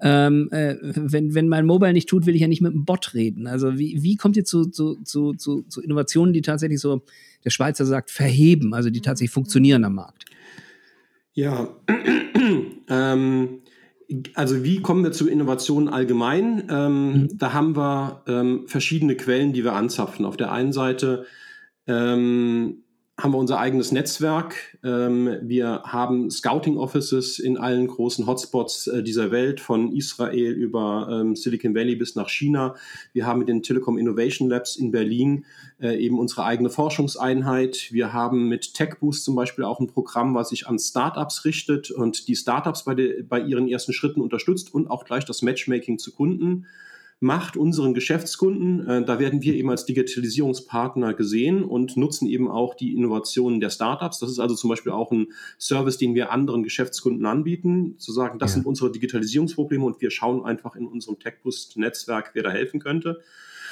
Ähm, 0.00 0.48
äh, 0.50 0.76
wenn, 0.80 1.34
wenn 1.34 1.48
mein 1.48 1.66
Mobile 1.66 1.92
nicht 1.92 2.08
tut, 2.08 2.26
will 2.26 2.34
ich 2.34 2.40
ja 2.40 2.48
nicht 2.48 2.62
mit 2.62 2.72
einem 2.72 2.84
Bot 2.84 3.14
reden. 3.14 3.46
Also 3.46 3.78
wie, 3.78 4.02
wie 4.02 4.16
kommt 4.16 4.36
ihr 4.36 4.44
zu, 4.44 4.66
zu, 4.66 4.96
zu, 5.04 5.34
zu, 5.34 5.62
zu 5.62 5.80
Innovationen, 5.80 6.32
die 6.32 6.42
tatsächlich 6.42 6.80
so, 6.80 7.02
der 7.44 7.50
Schweizer 7.50 7.86
sagt, 7.86 8.10
verheben, 8.10 8.74
also 8.74 8.90
die 8.90 9.00
tatsächlich 9.00 9.32
funktionieren 9.32 9.84
am 9.84 9.94
Markt? 9.96 10.24
Ja, 11.34 11.68
ähm, 12.88 13.60
also 14.34 14.64
wie 14.64 14.80
kommen 14.80 15.04
wir 15.04 15.12
zu 15.12 15.28
Innovationen 15.28 15.88
allgemein? 15.88 16.68
Ähm, 16.70 17.12
mhm. 17.12 17.38
Da 17.38 17.52
haben 17.52 17.76
wir 17.76 18.22
ähm, 18.26 18.64
verschiedene 18.66 19.16
Quellen, 19.16 19.52
die 19.52 19.64
wir 19.64 19.74
anzapfen. 19.74 20.24
Auf 20.24 20.36
der 20.36 20.52
einen 20.52 20.72
Seite 20.72 21.26
ähm, 21.86 22.81
haben 23.22 23.32
wir 23.32 23.38
unser 23.38 23.60
eigenes 23.60 23.92
Netzwerk. 23.92 24.76
Ähm, 24.82 25.38
wir 25.42 25.82
haben 25.84 26.28
Scouting 26.28 26.76
Offices 26.76 27.38
in 27.38 27.56
allen 27.56 27.86
großen 27.86 28.26
Hotspots 28.26 28.88
äh, 28.88 29.04
dieser 29.04 29.30
Welt, 29.30 29.60
von 29.60 29.92
Israel 29.92 30.50
über 30.50 31.08
ähm, 31.08 31.36
Silicon 31.36 31.72
Valley 31.72 31.94
bis 31.94 32.16
nach 32.16 32.28
China. 32.28 32.74
Wir 33.12 33.24
haben 33.24 33.38
mit 33.38 33.48
den 33.48 33.62
Telekom 33.62 33.96
Innovation 33.96 34.48
Labs 34.48 34.74
in 34.74 34.90
Berlin 34.90 35.44
äh, 35.80 35.96
eben 35.98 36.18
unsere 36.18 36.44
eigene 36.44 36.68
Forschungseinheit. 36.68 37.92
Wir 37.92 38.12
haben 38.12 38.48
mit 38.48 38.74
TechBoost 38.74 39.24
zum 39.24 39.36
Beispiel 39.36 39.64
auch 39.64 39.78
ein 39.78 39.86
Programm, 39.86 40.34
was 40.34 40.48
sich 40.48 40.66
an 40.66 40.80
Startups 40.80 41.44
richtet 41.44 41.92
und 41.92 42.26
die 42.26 42.34
Startups 42.34 42.84
bei, 42.84 43.22
bei 43.28 43.40
ihren 43.40 43.68
ersten 43.68 43.92
Schritten 43.92 44.20
unterstützt 44.20 44.74
und 44.74 44.90
auch 44.90 45.04
gleich 45.04 45.24
das 45.24 45.42
Matchmaking 45.42 45.98
zu 45.98 46.12
Kunden 46.12 46.66
macht 47.22 47.56
unseren 47.56 47.94
Geschäftskunden. 47.94 48.86
Äh, 48.86 49.04
da 49.04 49.20
werden 49.20 49.42
wir 49.42 49.54
eben 49.54 49.70
als 49.70 49.86
Digitalisierungspartner 49.86 51.14
gesehen 51.14 51.62
und 51.62 51.96
nutzen 51.96 52.26
eben 52.26 52.50
auch 52.50 52.74
die 52.74 52.94
Innovationen 52.94 53.60
der 53.60 53.70
Startups. 53.70 54.18
Das 54.18 54.28
ist 54.28 54.40
also 54.40 54.56
zum 54.56 54.68
Beispiel 54.68 54.90
auch 54.90 55.12
ein 55.12 55.28
Service, 55.58 55.98
den 55.98 56.16
wir 56.16 56.32
anderen 56.32 56.64
Geschäftskunden 56.64 57.24
anbieten, 57.24 57.94
zu 57.98 58.12
sagen, 58.12 58.40
das 58.40 58.50
ja. 58.50 58.54
sind 58.54 58.66
unsere 58.66 58.90
Digitalisierungsprobleme 58.90 59.84
und 59.84 60.00
wir 60.00 60.10
schauen 60.10 60.44
einfach 60.44 60.74
in 60.74 60.86
unserem 60.86 61.20
TechBoost-Netzwerk, 61.20 62.32
wer 62.34 62.42
da 62.42 62.50
helfen 62.50 62.80
könnte. 62.80 63.20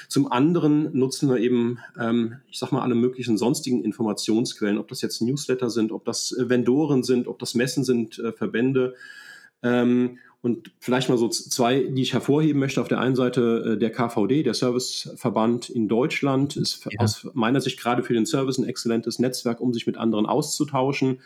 Zum 0.06 0.30
anderen 0.30 0.96
nutzen 0.96 1.28
wir 1.28 1.38
eben, 1.38 1.78
ähm, 1.98 2.36
ich 2.50 2.58
sag 2.58 2.70
mal, 2.70 2.82
alle 2.82 2.94
möglichen 2.94 3.36
sonstigen 3.36 3.82
Informationsquellen, 3.82 4.78
ob 4.78 4.86
das 4.86 5.02
jetzt 5.02 5.22
Newsletter 5.22 5.70
sind, 5.70 5.90
ob 5.90 6.04
das 6.04 6.30
äh, 6.32 6.48
Vendoren 6.48 7.02
sind, 7.02 7.26
ob 7.26 7.40
das 7.40 7.56
Messen 7.56 7.82
sind, 7.82 8.20
äh, 8.20 8.30
Verbände. 8.32 8.94
Ähm, 9.62 10.18
und 10.42 10.72
vielleicht 10.78 11.10
mal 11.10 11.18
so 11.18 11.28
zwei, 11.28 11.80
die 11.80 12.02
ich 12.02 12.14
hervorheben 12.14 12.60
möchte. 12.60 12.80
Auf 12.80 12.88
der 12.88 12.98
einen 12.98 13.14
Seite 13.14 13.74
äh, 13.74 13.78
der 13.78 13.90
KVD, 13.90 14.42
der 14.42 14.54
Serviceverband 14.54 15.68
in 15.68 15.86
Deutschland, 15.86 16.56
ist 16.56 16.86
ja. 16.90 17.00
aus 17.00 17.28
meiner 17.34 17.60
Sicht 17.60 17.78
gerade 17.78 18.02
für 18.02 18.14
den 18.14 18.24
Service 18.24 18.56
ein 18.56 18.64
exzellentes 18.64 19.18
Netzwerk, 19.18 19.60
um 19.60 19.74
sich 19.74 19.86
mit 19.86 19.98
anderen 19.98 20.24
auszutauschen. 20.24 21.20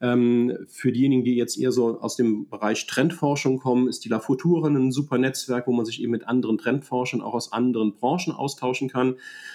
Ähm, 0.00 0.56
für 0.66 0.90
diejenigen, 0.90 1.22
die 1.22 1.36
jetzt 1.36 1.56
eher 1.56 1.70
so 1.70 2.00
aus 2.00 2.16
dem 2.16 2.48
Bereich 2.48 2.86
Trendforschung 2.88 3.58
kommen, 3.58 3.86
ist 3.88 4.04
die 4.04 4.08
La 4.08 4.18
Futura 4.18 4.68
ein 4.68 4.90
super 4.90 5.18
Netzwerk, 5.18 5.68
wo 5.68 5.72
man 5.72 5.86
sich 5.86 6.02
eben 6.02 6.10
mit 6.10 6.26
anderen 6.26 6.58
Trendforschern 6.58 7.20
auch 7.20 7.34
aus 7.34 7.52
anderen 7.52 7.94
Branchen 7.94 8.32
austauschen 8.32 8.88
kann. 8.88 9.14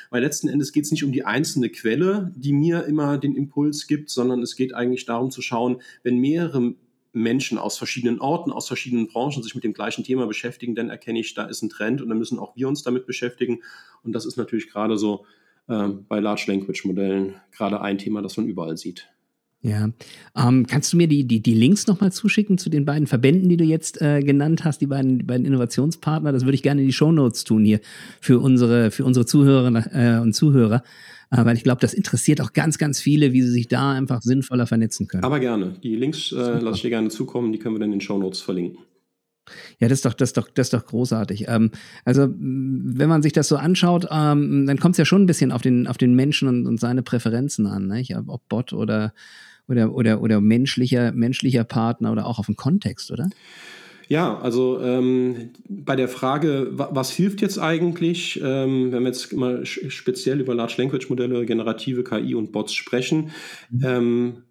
Weil 0.10 0.24
letzten 0.24 0.48
Endes 0.48 0.72
geht 0.72 0.86
es 0.86 0.92
nicht 0.92 1.04
um 1.04 1.12
die 1.12 1.26
einzelne 1.26 1.70
Quelle, 1.70 2.32
die 2.38 2.54
mir 2.54 2.86
immer 2.86 3.18
den 3.18 3.36
Impuls 3.36 3.88
gibt, 3.88 4.10
sondern 4.10 4.42
es 4.42 4.56
geht 4.56 4.74
eigentlich 4.74 5.06
darum 5.06 5.32
zu 5.32 5.42
schauen, 5.42 5.82
wenn 6.04 6.18
mehrere 6.18 6.76
Menschen 7.14 7.58
aus 7.58 7.78
verschiedenen 7.78 8.20
Orten, 8.20 8.52
aus 8.52 8.68
verschiedenen 8.68 9.08
Branchen 9.08 9.44
sich 9.44 9.56
mit 9.56 9.64
dem 9.64 9.74
gleichen 9.74 10.04
Thema 10.04 10.28
beschäftigen, 10.28 10.76
dann 10.76 10.90
erkenne 10.90 11.20
ich, 11.20 11.34
da 11.34 11.46
ist 11.46 11.62
ein 11.62 11.70
Trend 11.70 12.02
und 12.02 12.10
dann 12.10 12.18
müssen 12.18 12.40
auch 12.40 12.56
wir 12.56 12.68
uns 12.68 12.84
damit 12.84 13.06
beschäftigen. 13.06 13.62
Und 14.04 14.14
das 14.14 14.26
ist 14.26 14.38
natürlich 14.38 14.70
gerade 14.70 14.98
so 14.98 15.26
äh, 15.68 15.88
bei 15.88 16.20
Large 16.20 16.46
Language 16.48 16.86
Modellen 16.86 17.36
gerade 17.52 17.82
ein 17.82 17.98
Thema, 17.98 18.22
das 18.22 18.38
man 18.38 18.48
überall 18.48 18.78
sieht. 18.78 19.10
Ja, 19.64 19.90
ähm, 20.36 20.66
kannst 20.66 20.92
du 20.92 20.98
mir 20.98 21.08
die, 21.08 21.24
die, 21.24 21.40
die 21.40 21.54
Links 21.54 21.86
nochmal 21.86 22.12
zuschicken 22.12 22.58
zu 22.58 22.72
den 22.72 22.84
beiden 22.84 23.06
Verbänden, 23.06 23.48
die 23.48 23.58
du 23.58 23.64
jetzt 23.64 24.02
äh, 24.02 24.22
genannt 24.22 24.66
hast, 24.66 24.82
die 24.82 24.88
beiden, 24.88 25.20
die 25.20 25.26
beiden 25.26 25.46
Innovationspartner? 25.46 26.32
Das 26.32 26.46
würde 26.46 26.56
ich 26.56 26.64
gerne 26.64 26.82
in 26.82 26.88
die 26.88 26.94
Shownotes 26.94 27.44
tun 27.44 27.64
hier 27.64 27.80
für 28.20 28.40
unsere, 28.40 28.90
für 28.90 29.06
unsere 29.06 29.28
Zuhörerinnen 29.28 29.86
äh, 29.94 30.20
und 30.20 30.34
Zuhörer. 30.34 30.84
Äh, 31.30 31.46
weil 31.46 31.56
ich 31.56 31.64
glaube, 31.64 31.80
das 31.80 31.94
interessiert 31.94 32.42
auch 32.42 32.54
ganz, 32.54 32.80
ganz 32.80 33.00
viele, 33.00 33.34
wie 33.34 33.44
sie 33.44 33.52
sich 33.52 33.68
da 33.68 33.92
einfach 33.94 34.24
sinnvoller 34.24 34.66
vernetzen 34.66 35.08
können. 35.08 35.24
Aber 35.24 35.40
gerne. 35.40 35.76
Die 35.84 35.96
Links 35.96 36.32
äh, 36.32 36.60
lasse 36.60 36.78
ich 36.78 36.82
dir 36.82 36.90
gerne 36.90 37.10
zukommen, 37.10 37.54
die 37.54 37.60
können 37.60 37.76
wir 37.76 37.80
dann 37.80 37.90
in 37.90 38.00
den 38.00 38.02
Shownotes 38.02 38.42
verlinken. 38.42 38.80
Ja, 39.80 39.88
das 39.88 40.00
ist 40.00 40.06
doch, 40.06 40.14
das 40.14 40.30
ist 40.30 40.38
doch, 40.38 40.50
das 40.50 40.68
ist 40.68 40.74
doch 40.74 40.86
großartig. 40.86 41.46
Ähm, 41.48 41.72
also, 42.06 42.28
wenn 42.30 43.10
man 43.10 43.22
sich 43.22 43.34
das 43.34 43.48
so 43.48 43.58
anschaut, 43.58 44.08
ähm, 44.12 44.66
dann 44.66 44.80
kommt 44.80 44.94
es 44.94 44.98
ja 44.98 45.06
schon 45.06 45.24
ein 45.24 45.26
bisschen 45.28 45.52
auf 45.52 45.62
den, 45.62 45.88
auf 45.88 45.98
den 45.98 46.16
Menschen 46.16 46.48
und, 46.48 46.68
und 46.68 46.80
seine 46.80 47.04
Präferenzen 47.04 47.66
an, 47.68 47.88
nicht? 47.88 48.16
ob 48.16 48.48
Bot 48.50 48.74
oder, 48.74 49.14
oder, 49.72 49.94
oder, 49.94 50.22
oder 50.22 50.42
menschlicher, 50.42 51.12
menschlicher 51.12 51.64
Partner 51.64 52.12
oder 52.12 52.28
auch 52.28 52.40
auf 52.40 52.46
den 52.46 52.56
Kontext, 52.56 53.12
oder? 53.12 53.30
Ja, 54.12 54.38
also 54.40 54.82
ähm, 54.82 55.52
bei 55.70 55.96
der 55.96 56.10
Frage, 56.10 56.68
was 56.74 57.12
hilft 57.12 57.40
jetzt 57.42 57.58
eigentlich, 57.58 58.42
ähm, 58.44 58.92
wenn 58.92 59.04
wir 59.04 59.08
jetzt 59.08 59.32
mal 59.32 59.66
speziell 59.66 60.42
über 60.42 60.54
Large 60.54 60.76
Language 60.80 61.10
Modelle, 61.10 61.46
generative 61.46 62.04
KI 62.04 62.36
und 62.36 62.52
Bots 62.52 62.74
sprechen, 62.74 63.32
mhm. 63.70 63.82
ähm, 63.86 64.44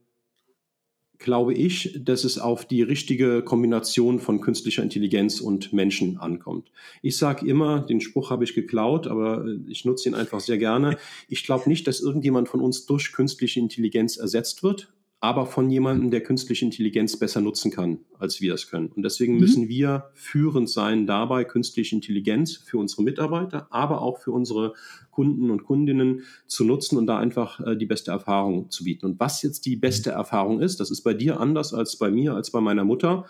glaube 1.20 1.52
ich, 1.52 2.00
dass 2.02 2.24
es 2.24 2.38
auf 2.38 2.64
die 2.64 2.80
richtige 2.80 3.42
Kombination 3.42 4.18
von 4.18 4.40
künstlicher 4.40 4.82
Intelligenz 4.82 5.42
und 5.42 5.74
Menschen 5.74 6.16
ankommt. 6.16 6.72
Ich 7.02 7.18
sage 7.18 7.46
immer, 7.46 7.80
den 7.80 8.00
Spruch 8.00 8.30
habe 8.30 8.44
ich 8.44 8.54
geklaut, 8.54 9.06
aber 9.06 9.44
äh, 9.44 9.58
ich 9.68 9.84
nutze 9.84 10.08
ihn 10.08 10.14
einfach 10.14 10.40
sehr 10.40 10.56
gerne. 10.56 10.96
Ich 11.28 11.44
glaube 11.44 11.68
nicht, 11.68 11.86
dass 11.86 12.00
irgendjemand 12.00 12.48
von 12.48 12.62
uns 12.62 12.86
durch 12.86 13.12
künstliche 13.12 13.60
Intelligenz 13.60 14.16
ersetzt 14.16 14.62
wird, 14.62 14.90
aber 15.22 15.44
von 15.44 15.68
jemandem, 15.70 16.10
der 16.10 16.22
künstliche 16.22 16.64
Intelligenz 16.64 17.18
besser 17.18 17.42
nutzen 17.42 17.70
kann, 17.70 17.98
als 18.18 18.40
wir 18.40 18.54
es 18.54 18.70
können. 18.70 18.88
Und 18.88 19.02
deswegen 19.02 19.34
mhm. 19.34 19.40
müssen 19.40 19.68
wir 19.68 20.10
führend 20.14 20.70
sein 20.70 21.06
dabei, 21.06 21.44
künstliche 21.44 21.94
Intelligenz 21.94 22.56
für 22.56 22.78
unsere 22.78 23.02
Mitarbeiter, 23.02 23.66
aber 23.70 24.00
auch 24.00 24.18
für 24.18 24.32
unsere 24.32 24.72
Kunden 25.10 25.50
und 25.50 25.64
Kundinnen 25.64 26.22
zu 26.46 26.64
nutzen 26.64 26.96
und 26.96 27.06
da 27.06 27.18
einfach 27.18 27.60
äh, 27.60 27.76
die 27.76 27.84
beste 27.84 28.10
Erfahrung 28.10 28.70
zu 28.70 28.84
bieten. 28.84 29.04
Und 29.04 29.20
was 29.20 29.42
jetzt 29.42 29.66
die 29.66 29.76
beste 29.76 30.10
Erfahrung 30.10 30.60
ist, 30.60 30.80
das 30.80 30.90
ist 30.90 31.02
bei 31.02 31.12
dir 31.12 31.38
anders 31.38 31.74
als 31.74 31.96
bei 31.96 32.10
mir, 32.10 32.34
als 32.34 32.50
bei 32.50 32.62
meiner 32.62 32.84
Mutter. 32.84 33.26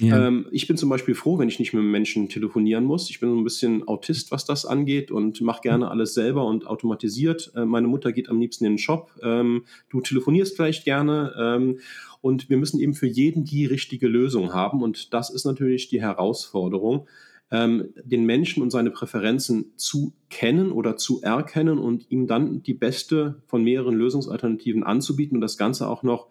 Ja. 0.00 0.26
Ähm, 0.26 0.46
ich 0.50 0.66
bin 0.66 0.76
zum 0.76 0.90
Beispiel 0.90 1.14
froh, 1.14 1.38
wenn 1.38 1.48
ich 1.48 1.58
nicht 1.58 1.72
mit 1.72 1.82
Menschen 1.82 2.28
telefonieren 2.28 2.84
muss. 2.84 3.08
Ich 3.08 3.18
bin 3.18 3.30
so 3.30 3.36
ein 3.36 3.44
bisschen 3.44 3.88
Autist, 3.88 4.30
was 4.30 4.44
das 4.44 4.66
angeht 4.66 5.10
und 5.10 5.40
mache 5.40 5.62
gerne 5.62 5.90
alles 5.90 6.12
selber 6.12 6.44
und 6.44 6.66
automatisiert. 6.66 7.52
Äh, 7.56 7.64
meine 7.64 7.88
Mutter 7.88 8.12
geht 8.12 8.28
am 8.28 8.38
liebsten 8.38 8.66
in 8.66 8.72
den 8.72 8.78
Shop. 8.78 9.10
Ähm, 9.22 9.64
du 9.88 10.02
telefonierst 10.02 10.54
vielleicht 10.54 10.84
gerne. 10.84 11.34
Ähm, 11.38 11.78
und 12.20 12.50
wir 12.50 12.58
müssen 12.58 12.78
eben 12.78 12.92
für 12.92 13.06
jeden 13.06 13.44
die 13.44 13.64
richtige 13.64 14.08
Lösung 14.08 14.52
haben. 14.52 14.82
Und 14.82 15.14
das 15.14 15.30
ist 15.30 15.46
natürlich 15.46 15.88
die 15.88 16.02
Herausforderung, 16.02 17.06
ähm, 17.50 17.94
den 18.04 18.26
Menschen 18.26 18.62
und 18.62 18.70
seine 18.70 18.90
Präferenzen 18.90 19.72
zu 19.76 20.12
kennen 20.28 20.72
oder 20.72 20.96
zu 20.96 21.22
erkennen 21.22 21.78
und 21.78 22.10
ihm 22.10 22.26
dann 22.26 22.62
die 22.62 22.74
beste 22.74 23.40
von 23.46 23.62
mehreren 23.62 23.94
Lösungsalternativen 23.94 24.82
anzubieten 24.82 25.36
und 25.36 25.40
das 25.40 25.56
Ganze 25.56 25.88
auch 25.88 26.02
noch 26.02 26.26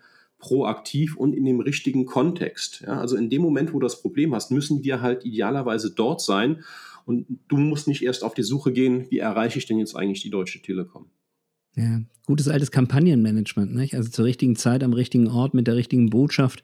proaktiv 0.45 1.17
und 1.17 1.33
in 1.33 1.43
dem 1.43 1.59
richtigen 1.59 2.05
Kontext. 2.05 2.83
Ja, 2.85 2.99
also 2.99 3.15
in 3.15 3.31
dem 3.31 3.41
Moment, 3.41 3.73
wo 3.73 3.79
du 3.79 3.85
das 3.87 3.99
Problem 3.99 4.35
hast, 4.35 4.51
müssen 4.51 4.83
wir 4.83 5.01
halt 5.01 5.25
idealerweise 5.25 5.89
dort 5.89 6.21
sein 6.21 6.63
und 7.05 7.25
du 7.47 7.57
musst 7.57 7.87
nicht 7.87 8.03
erst 8.03 8.23
auf 8.23 8.35
die 8.35 8.43
Suche 8.43 8.71
gehen, 8.71 9.07
wie 9.09 9.17
erreiche 9.17 9.57
ich 9.57 9.65
denn 9.65 9.79
jetzt 9.79 9.95
eigentlich 9.95 10.21
die 10.21 10.29
Deutsche 10.29 10.61
Telekom. 10.61 11.07
Ja, 11.75 12.01
gutes 12.27 12.47
altes 12.47 12.69
Kampagnenmanagement, 12.69 13.73
nicht? 13.73 13.95
Also 13.95 14.11
zur 14.11 14.25
richtigen 14.25 14.55
Zeit 14.55 14.83
am 14.83 14.93
richtigen 14.93 15.27
Ort 15.27 15.55
mit 15.55 15.65
der 15.65 15.75
richtigen 15.75 16.11
Botschaft 16.11 16.61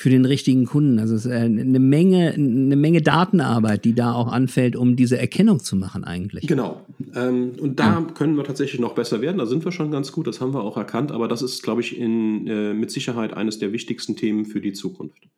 für 0.00 0.08
den 0.08 0.24
richtigen 0.24 0.64
Kunden. 0.64 0.98
Also 0.98 1.14
es 1.14 1.26
ist 1.26 1.30
eine 1.30 1.78
Menge, 1.78 2.32
eine 2.32 2.74
Menge 2.74 3.02
Datenarbeit, 3.02 3.84
die 3.84 3.94
da 3.94 4.14
auch 4.14 4.32
anfällt, 4.32 4.74
um 4.74 4.96
diese 4.96 5.18
Erkennung 5.18 5.60
zu 5.60 5.76
machen 5.76 6.04
eigentlich. 6.04 6.46
Genau. 6.46 6.86
Ähm, 7.14 7.52
und 7.60 7.78
da 7.78 8.00
ja. 8.00 8.06
können 8.14 8.34
wir 8.38 8.44
tatsächlich 8.44 8.80
noch 8.80 8.94
besser 8.94 9.20
werden. 9.20 9.36
Da 9.36 9.44
sind 9.44 9.62
wir 9.62 9.72
schon 9.72 9.90
ganz 9.90 10.10
gut, 10.10 10.26
das 10.26 10.40
haben 10.40 10.54
wir 10.54 10.62
auch 10.62 10.78
erkannt. 10.78 11.12
Aber 11.12 11.28
das 11.28 11.42
ist, 11.42 11.62
glaube 11.62 11.82
ich, 11.82 11.98
in, 11.98 12.46
äh, 12.46 12.72
mit 12.72 12.90
Sicherheit 12.90 13.34
eines 13.34 13.58
der 13.58 13.74
wichtigsten 13.74 14.16
Themen 14.16 14.46
für 14.46 14.62
die 14.62 14.72
Zukunft. 14.72 15.28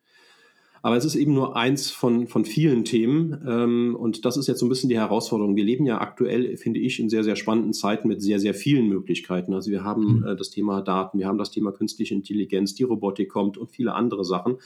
Aber 0.84 0.96
es 0.96 1.04
ist 1.04 1.14
eben 1.14 1.32
nur 1.32 1.56
eins 1.56 1.90
von, 1.90 2.26
von 2.26 2.44
vielen 2.44 2.84
Themen. 2.84 3.40
Ähm, 3.46 3.96
und 3.96 4.24
das 4.24 4.36
ist 4.36 4.48
jetzt 4.48 4.58
so 4.58 4.66
ein 4.66 4.68
bisschen 4.68 4.88
die 4.88 4.98
Herausforderung. 4.98 5.54
Wir 5.54 5.64
leben 5.64 5.86
ja 5.86 6.00
aktuell, 6.00 6.56
finde 6.56 6.80
ich, 6.80 6.98
in 6.98 7.08
sehr, 7.08 7.22
sehr 7.22 7.36
spannenden 7.36 7.72
Zeiten 7.72 8.08
mit 8.08 8.20
sehr, 8.20 8.40
sehr 8.40 8.52
vielen 8.52 8.88
Möglichkeiten. 8.88 9.54
Also 9.54 9.70
wir 9.70 9.84
haben 9.84 10.18
mhm. 10.18 10.26
äh, 10.26 10.36
das 10.36 10.50
Thema 10.50 10.82
Daten, 10.82 11.20
wir 11.20 11.28
haben 11.28 11.38
das 11.38 11.52
Thema 11.52 11.70
künstliche 11.70 12.14
Intelligenz, 12.14 12.74
die 12.74 12.82
Robotik 12.82 13.28
kommt 13.28 13.58
und 13.58 13.70
viele 13.70 13.94
andere 13.94 14.24
Sachen. 14.24 14.56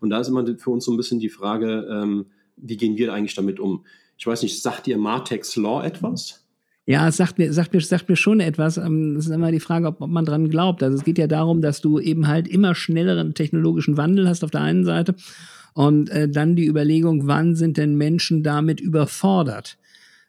Und 0.00 0.10
da 0.10 0.20
ist 0.20 0.28
immer 0.28 0.46
für 0.56 0.70
uns 0.70 0.84
so 0.84 0.92
ein 0.92 0.96
bisschen 0.96 1.18
die 1.18 1.28
Frage, 1.28 1.88
ähm, 1.90 2.26
wie 2.56 2.76
gehen 2.76 2.96
wir 2.96 3.12
eigentlich 3.12 3.34
damit 3.34 3.58
um? 3.58 3.84
Ich 4.16 4.28
weiß 4.28 4.42
nicht, 4.44 4.62
sagt 4.62 4.86
dir 4.86 4.96
Martex 4.96 5.56
Law 5.56 5.82
etwas? 5.82 6.43
Ja, 6.86 7.08
es 7.08 7.16
sagt 7.16 7.38
mir, 7.38 7.50
sagt 7.52 7.72
mir, 7.72 7.80
sagt 7.80 8.08
mir 8.08 8.16
schon 8.16 8.40
etwas. 8.40 8.76
Ähm, 8.76 9.16
es 9.16 9.26
ist 9.26 9.32
immer 9.32 9.50
die 9.50 9.60
Frage, 9.60 9.86
ob, 9.86 10.00
ob 10.02 10.10
man 10.10 10.26
dran 10.26 10.50
glaubt. 10.50 10.82
Also 10.82 10.98
es 10.98 11.04
geht 11.04 11.18
ja 11.18 11.26
darum, 11.26 11.62
dass 11.62 11.80
du 11.80 11.98
eben 11.98 12.28
halt 12.28 12.46
immer 12.46 12.74
schnelleren 12.74 13.34
technologischen 13.34 13.96
Wandel 13.96 14.28
hast 14.28 14.44
auf 14.44 14.50
der 14.50 14.60
einen 14.60 14.84
Seite 14.84 15.14
und 15.72 16.10
äh, 16.10 16.28
dann 16.28 16.56
die 16.56 16.66
Überlegung, 16.66 17.26
wann 17.26 17.54
sind 17.54 17.78
denn 17.78 17.96
Menschen 17.96 18.42
damit 18.42 18.80
überfordert? 18.80 19.78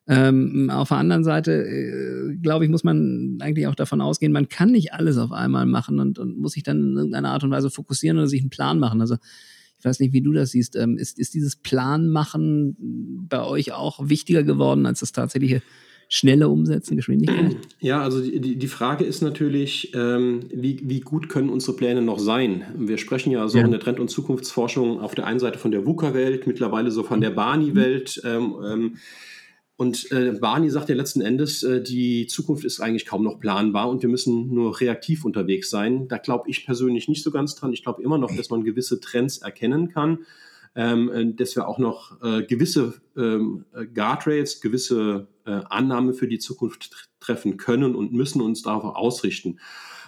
Ähm, 0.07 0.69
auf 0.69 0.89
der 0.89 0.97
anderen 0.97 1.23
Seite, 1.23 1.51
äh, 1.51 2.35
glaube 2.37 2.63
ich, 2.63 2.71
muss 2.71 2.83
man 2.83 3.37
eigentlich 3.41 3.67
auch 3.67 3.75
davon 3.75 4.01
ausgehen, 4.01 4.31
man 4.31 4.49
kann 4.49 4.71
nicht 4.71 4.93
alles 4.93 5.17
auf 5.17 5.31
einmal 5.31 5.65
machen 5.65 5.99
und, 5.99 6.19
und, 6.19 6.37
muss 6.37 6.53
sich 6.53 6.63
dann 6.63 6.77
in 6.77 6.95
irgendeiner 6.95 7.31
Art 7.31 7.43
und 7.43 7.51
Weise 7.51 7.71
fokussieren 7.71 8.17
oder 8.17 8.27
sich 8.27 8.41
einen 8.41 8.51
Plan 8.51 8.79
machen. 8.79 9.01
Also 9.01 9.17
ich 9.79 9.83
weiß 9.83 9.99
nicht, 9.99 10.13
wie 10.13 10.21
du 10.21 10.31
das 10.31 10.51
siehst. 10.51 10.75
Ähm, 10.75 10.97
ist, 10.97 11.19
ist 11.19 11.33
dieses 11.33 11.55
Planmachen 11.55 12.77
bei 13.27 13.43
euch 13.43 13.73
auch 13.73 14.07
wichtiger 14.07 14.43
geworden 14.43 14.85
als 14.85 15.01
das 15.01 15.11
tatsächliche 15.11 15.61
schnelle 16.09 16.49
Umsetzen, 16.49 16.95
Geschwindigkeit? 16.95 17.57
Ja, 17.79 18.01
also 18.01 18.21
die, 18.21 18.55
die 18.55 18.67
Frage 18.67 19.03
ist 19.03 19.21
natürlich, 19.21 19.93
ähm, 19.95 20.41
wie, 20.53 20.79
wie 20.83 21.01
gut 21.01 21.29
können 21.29 21.49
unsere 21.49 21.75
Pläne 21.75 22.01
noch 22.01 22.19
sein? 22.19 22.63
Wir 22.77 22.97
sprechen 22.97 23.31
ja 23.31 23.47
so 23.47 23.57
ja. 23.57 23.65
in 23.65 23.71
der 23.71 23.79
Trend- 23.79 23.99
und 23.99 24.09
Zukunftsforschung 24.09 24.99
auf 24.99 25.15
der 25.15 25.25
einen 25.25 25.39
Seite 25.39 25.59
von 25.59 25.71
der 25.71 25.85
VUCA-Welt, 25.85 26.47
mittlerweile 26.47 26.91
so 26.91 27.03
von 27.03 27.21
der 27.21 27.31
Bani-Welt. 27.31 28.21
Ähm, 28.23 28.55
ähm, 28.65 28.97
Und 29.77 30.09
äh, 30.11 30.31
Barney 30.39 30.69
sagt 30.69 30.87
ja 30.87 30.95
letzten 30.95 31.19
Endes, 31.19 31.61
äh, 31.63 31.83
die 31.83 32.27
Zukunft 32.27 32.63
ist 32.63 32.79
eigentlich 32.79 33.05
kaum 33.05 33.23
noch 33.23 33.41
planbar 33.41 33.89
und 33.89 34.01
wir 34.01 34.09
müssen 34.09 34.53
nur 34.53 34.79
reaktiv 34.79 35.25
unterwegs 35.25 35.69
sein. 35.69 36.07
Da 36.07 36.17
glaube 36.17 36.49
ich 36.49 36.65
persönlich 36.65 37.09
nicht 37.09 37.23
so 37.23 37.29
ganz 37.29 37.55
dran. 37.55 37.73
Ich 37.73 37.83
glaube 37.83 38.01
immer 38.01 38.17
noch, 38.17 38.33
dass 38.33 38.49
man 38.49 38.63
gewisse 38.63 39.01
Trends 39.01 39.39
erkennen 39.39 39.89
kann, 39.89 40.19
ähm, 40.75 41.11
äh, 41.11 41.33
dass 41.33 41.57
wir 41.57 41.67
auch 41.67 41.77
noch 41.77 42.21
äh, 42.23 42.43
gewisse 42.43 42.93
ähm, 43.17 43.65
Guardrails, 43.93 44.61
gewisse 44.61 45.27
äh, 45.45 45.61
Annahmen 45.69 46.13
für 46.13 46.27
die 46.27 46.39
Zukunft 46.39 47.09
treffen 47.19 47.57
können 47.57 47.95
und 47.95 48.13
müssen 48.13 48.41
uns 48.41 48.61
darauf 48.61 48.95
ausrichten. 48.95 49.59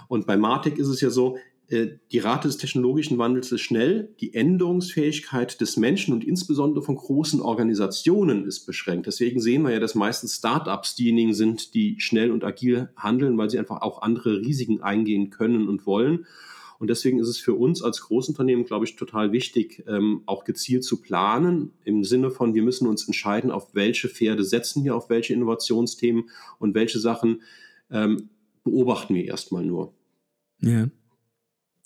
Und 0.07 0.25
bei 0.25 0.37
Martech 0.37 0.77
ist 0.77 0.87
es 0.87 1.01
ja 1.01 1.09
so, 1.09 1.37
äh, 1.69 1.97
die 2.11 2.19
Rate 2.19 2.47
des 2.47 2.57
technologischen 2.57 3.17
Wandels 3.17 3.51
ist 3.51 3.61
schnell, 3.61 4.15
die 4.21 4.33
Änderungsfähigkeit 4.33 5.59
des 5.59 5.77
Menschen 5.77 6.13
und 6.13 6.23
insbesondere 6.23 6.83
von 6.83 6.95
großen 6.95 7.41
Organisationen 7.41 8.45
ist 8.45 8.65
beschränkt. 8.65 9.07
Deswegen 9.07 9.41
sehen 9.41 9.63
wir 9.63 9.71
ja, 9.71 9.79
dass 9.79 9.95
meistens 9.95 10.35
Startups 10.35 10.95
diejenigen 10.95 11.33
sind, 11.33 11.73
die 11.73 11.99
schnell 11.99 12.31
und 12.31 12.43
agil 12.43 12.89
handeln, 12.95 13.37
weil 13.37 13.49
sie 13.49 13.59
einfach 13.59 13.81
auch 13.81 14.01
andere 14.01 14.39
Risiken 14.39 14.81
eingehen 14.81 15.29
können 15.29 15.67
und 15.67 15.85
wollen. 15.85 16.25
Und 16.79 16.89
deswegen 16.89 17.19
ist 17.19 17.27
es 17.27 17.37
für 17.39 17.53
uns 17.53 17.81
als 17.81 18.01
Großunternehmen, 18.01 18.65
glaube 18.65 18.85
ich, 18.85 18.95
total 18.95 19.31
wichtig, 19.31 19.83
ähm, 19.87 20.21
auch 20.25 20.43
gezielt 20.43 20.83
zu 20.83 21.01
planen, 21.01 21.73
im 21.83 22.03
Sinne 22.03 22.31
von, 22.31 22.53
wir 22.53 22.63
müssen 22.63 22.87
uns 22.87 23.07
entscheiden, 23.07 23.51
auf 23.51 23.73
welche 23.73 24.09
Pferde 24.09 24.43
setzen 24.43 24.83
wir, 24.83 24.95
auf 24.95 25.09
welche 25.09 25.33
Innovationsthemen 25.33 26.29
und 26.59 26.75
welche 26.75 26.99
Sachen 26.99 27.41
ähm, 27.89 28.29
beobachten 28.63 29.15
wir 29.15 29.25
erstmal 29.25 29.65
nur. 29.65 29.93
Ja. 30.61 30.87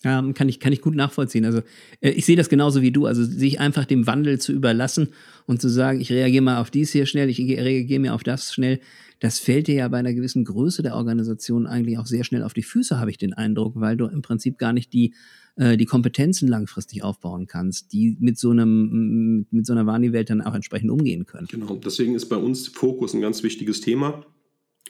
Ähm, 0.04 0.34
kann, 0.34 0.50
ich, 0.50 0.60
kann 0.60 0.74
ich 0.74 0.82
gut 0.82 0.96
nachvollziehen. 0.96 1.46
Also 1.46 1.62
äh, 2.00 2.10
ich 2.10 2.26
sehe 2.26 2.36
das 2.36 2.50
genauso 2.50 2.82
wie 2.82 2.92
du. 2.92 3.06
Also 3.06 3.24
sich 3.24 3.60
einfach 3.60 3.86
dem 3.86 4.08
Wandel 4.08 4.40
zu 4.40 4.52
überlassen 4.52 5.10
und 5.46 5.62
zu 5.62 5.70
sagen, 5.70 6.02
ich 6.02 6.12
reagiere 6.12 6.44
mal 6.44 6.58
auf 6.60 6.72
dies 6.72 6.92
hier 6.92 7.06
schnell, 7.06 7.30
ich 7.30 7.40
reagiere 7.40 8.00
mir 8.00 8.16
auf 8.16 8.24
das 8.24 8.52
schnell, 8.52 8.80
das 9.20 9.38
fällt 9.38 9.68
dir 9.68 9.76
ja 9.76 9.88
bei 9.88 10.00
einer 10.00 10.14
gewissen 10.14 10.44
Größe 10.44 10.82
der 10.82 10.96
Organisation 10.96 11.68
eigentlich 11.68 12.00
auch 12.00 12.08
sehr 12.08 12.24
schnell 12.24 12.42
auf 12.42 12.54
die 12.54 12.64
Füße, 12.64 13.00
habe 13.00 13.12
ich 13.12 13.20
den 13.20 13.34
Eindruck, 13.34 13.74
weil 13.76 13.96
du 13.96 14.08
im 14.08 14.24
Prinzip 14.24 14.58
gar 14.58 14.74
nicht 14.74 14.92
die, 14.94 15.14
äh, 15.58 15.78
die 15.78 15.86
Kompetenzen 15.86 16.48
langfristig 16.48 17.04
aufbauen 17.04 17.46
kannst, 17.46 17.94
die 17.94 18.18
mit 18.20 18.40
so 18.40 18.50
einem, 18.50 19.46
mit 19.52 19.68
so 19.68 19.74
einer 19.74 19.86
Warni-Welt 19.86 20.32
dann 20.32 20.42
auch 20.42 20.56
entsprechend 20.56 20.90
umgehen 20.90 21.28
können. 21.28 21.48
Genau, 21.52 21.76
deswegen 21.76 22.16
ist 22.16 22.30
bei 22.30 22.38
uns 22.38 22.68
Fokus 22.70 23.14
ein 23.14 23.22
ganz 23.22 23.44
wichtiges 23.44 23.82
Thema 23.82 24.26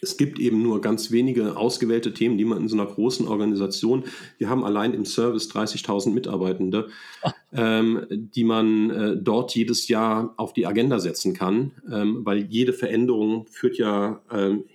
es 0.02 0.18
gibt 0.18 0.40
eben 0.40 0.64
nur 0.64 0.82
ganz 0.82 1.12
wenige 1.12 1.56
ausgewählte 1.56 2.14
Themen, 2.14 2.38
die 2.38 2.46
man 2.46 2.58
in 2.60 2.68
so 2.68 2.76
einer 2.76 2.88
großen 2.88 3.28
Organisation, 3.28 4.04
wir 4.38 4.50
haben 4.50 4.64
allein 4.64 4.94
im 4.94 5.06
Service 5.06 5.50
30.000 5.52 6.12
Mitarbeitende, 6.12 6.90
ah. 7.22 7.34
ähm, 7.54 8.08
die 8.10 8.44
man 8.44 8.90
äh, 8.90 9.18
dort 9.18 9.56
jedes 9.56 9.88
Jahr 9.88 10.34
auf 10.38 10.54
die 10.54 10.66
Agenda 10.66 11.00
setzen 11.00 11.34
kann, 11.34 11.72
ähm, 11.92 12.26
weil 12.26 12.48
jede 12.50 12.74
Veränderung 12.74 13.46
führt 13.48 13.78
ja 13.78 14.22
ähm, 14.32 14.66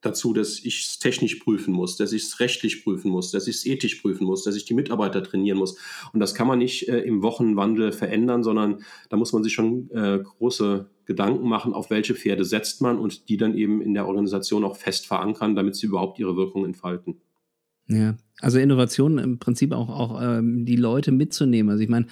dazu, 0.00 0.32
dass 0.32 0.60
ich 0.64 0.84
es 0.84 0.98
technisch 0.98 1.36
prüfen 1.36 1.74
muss, 1.74 1.96
dass 1.96 2.12
ich 2.12 2.24
es 2.24 2.38
rechtlich 2.38 2.84
prüfen 2.84 3.10
muss, 3.10 3.30
dass 3.30 3.48
ich 3.48 3.56
es 3.56 3.66
ethisch 3.66 3.96
prüfen 3.96 4.26
muss, 4.26 4.44
dass 4.44 4.54
ich 4.54 4.64
die 4.64 4.74
Mitarbeiter 4.74 5.22
trainieren 5.22 5.58
muss. 5.58 5.76
Und 6.12 6.20
das 6.20 6.34
kann 6.34 6.46
man 6.46 6.58
nicht 6.58 6.88
äh, 6.88 7.00
im 7.00 7.22
Wochenwandel 7.22 7.92
verändern, 7.92 8.42
sondern 8.42 8.84
da 9.08 9.16
muss 9.16 9.32
man 9.32 9.42
sich 9.42 9.54
schon 9.54 9.90
äh, 9.90 10.20
große 10.22 10.88
Gedanken 11.08 11.48
machen, 11.48 11.72
auf 11.72 11.88
welche 11.88 12.14
Pferde 12.14 12.44
setzt 12.44 12.82
man 12.82 12.98
und 12.98 13.30
die 13.30 13.38
dann 13.38 13.56
eben 13.56 13.80
in 13.80 13.94
der 13.94 14.06
Organisation 14.06 14.62
auch 14.62 14.76
fest 14.76 15.06
verankern, 15.06 15.56
damit 15.56 15.74
sie 15.74 15.86
überhaupt 15.86 16.18
ihre 16.18 16.36
Wirkung 16.36 16.66
entfalten. 16.66 17.16
Ja, 17.88 18.18
also 18.42 18.58
Innovation 18.58 19.16
im 19.16 19.38
Prinzip 19.38 19.72
auch, 19.72 19.88
auch 19.88 20.20
ähm, 20.22 20.66
die 20.66 20.76
Leute 20.76 21.10
mitzunehmen. 21.10 21.70
Also 21.70 21.82
ich 21.82 21.88
meine, 21.88 22.08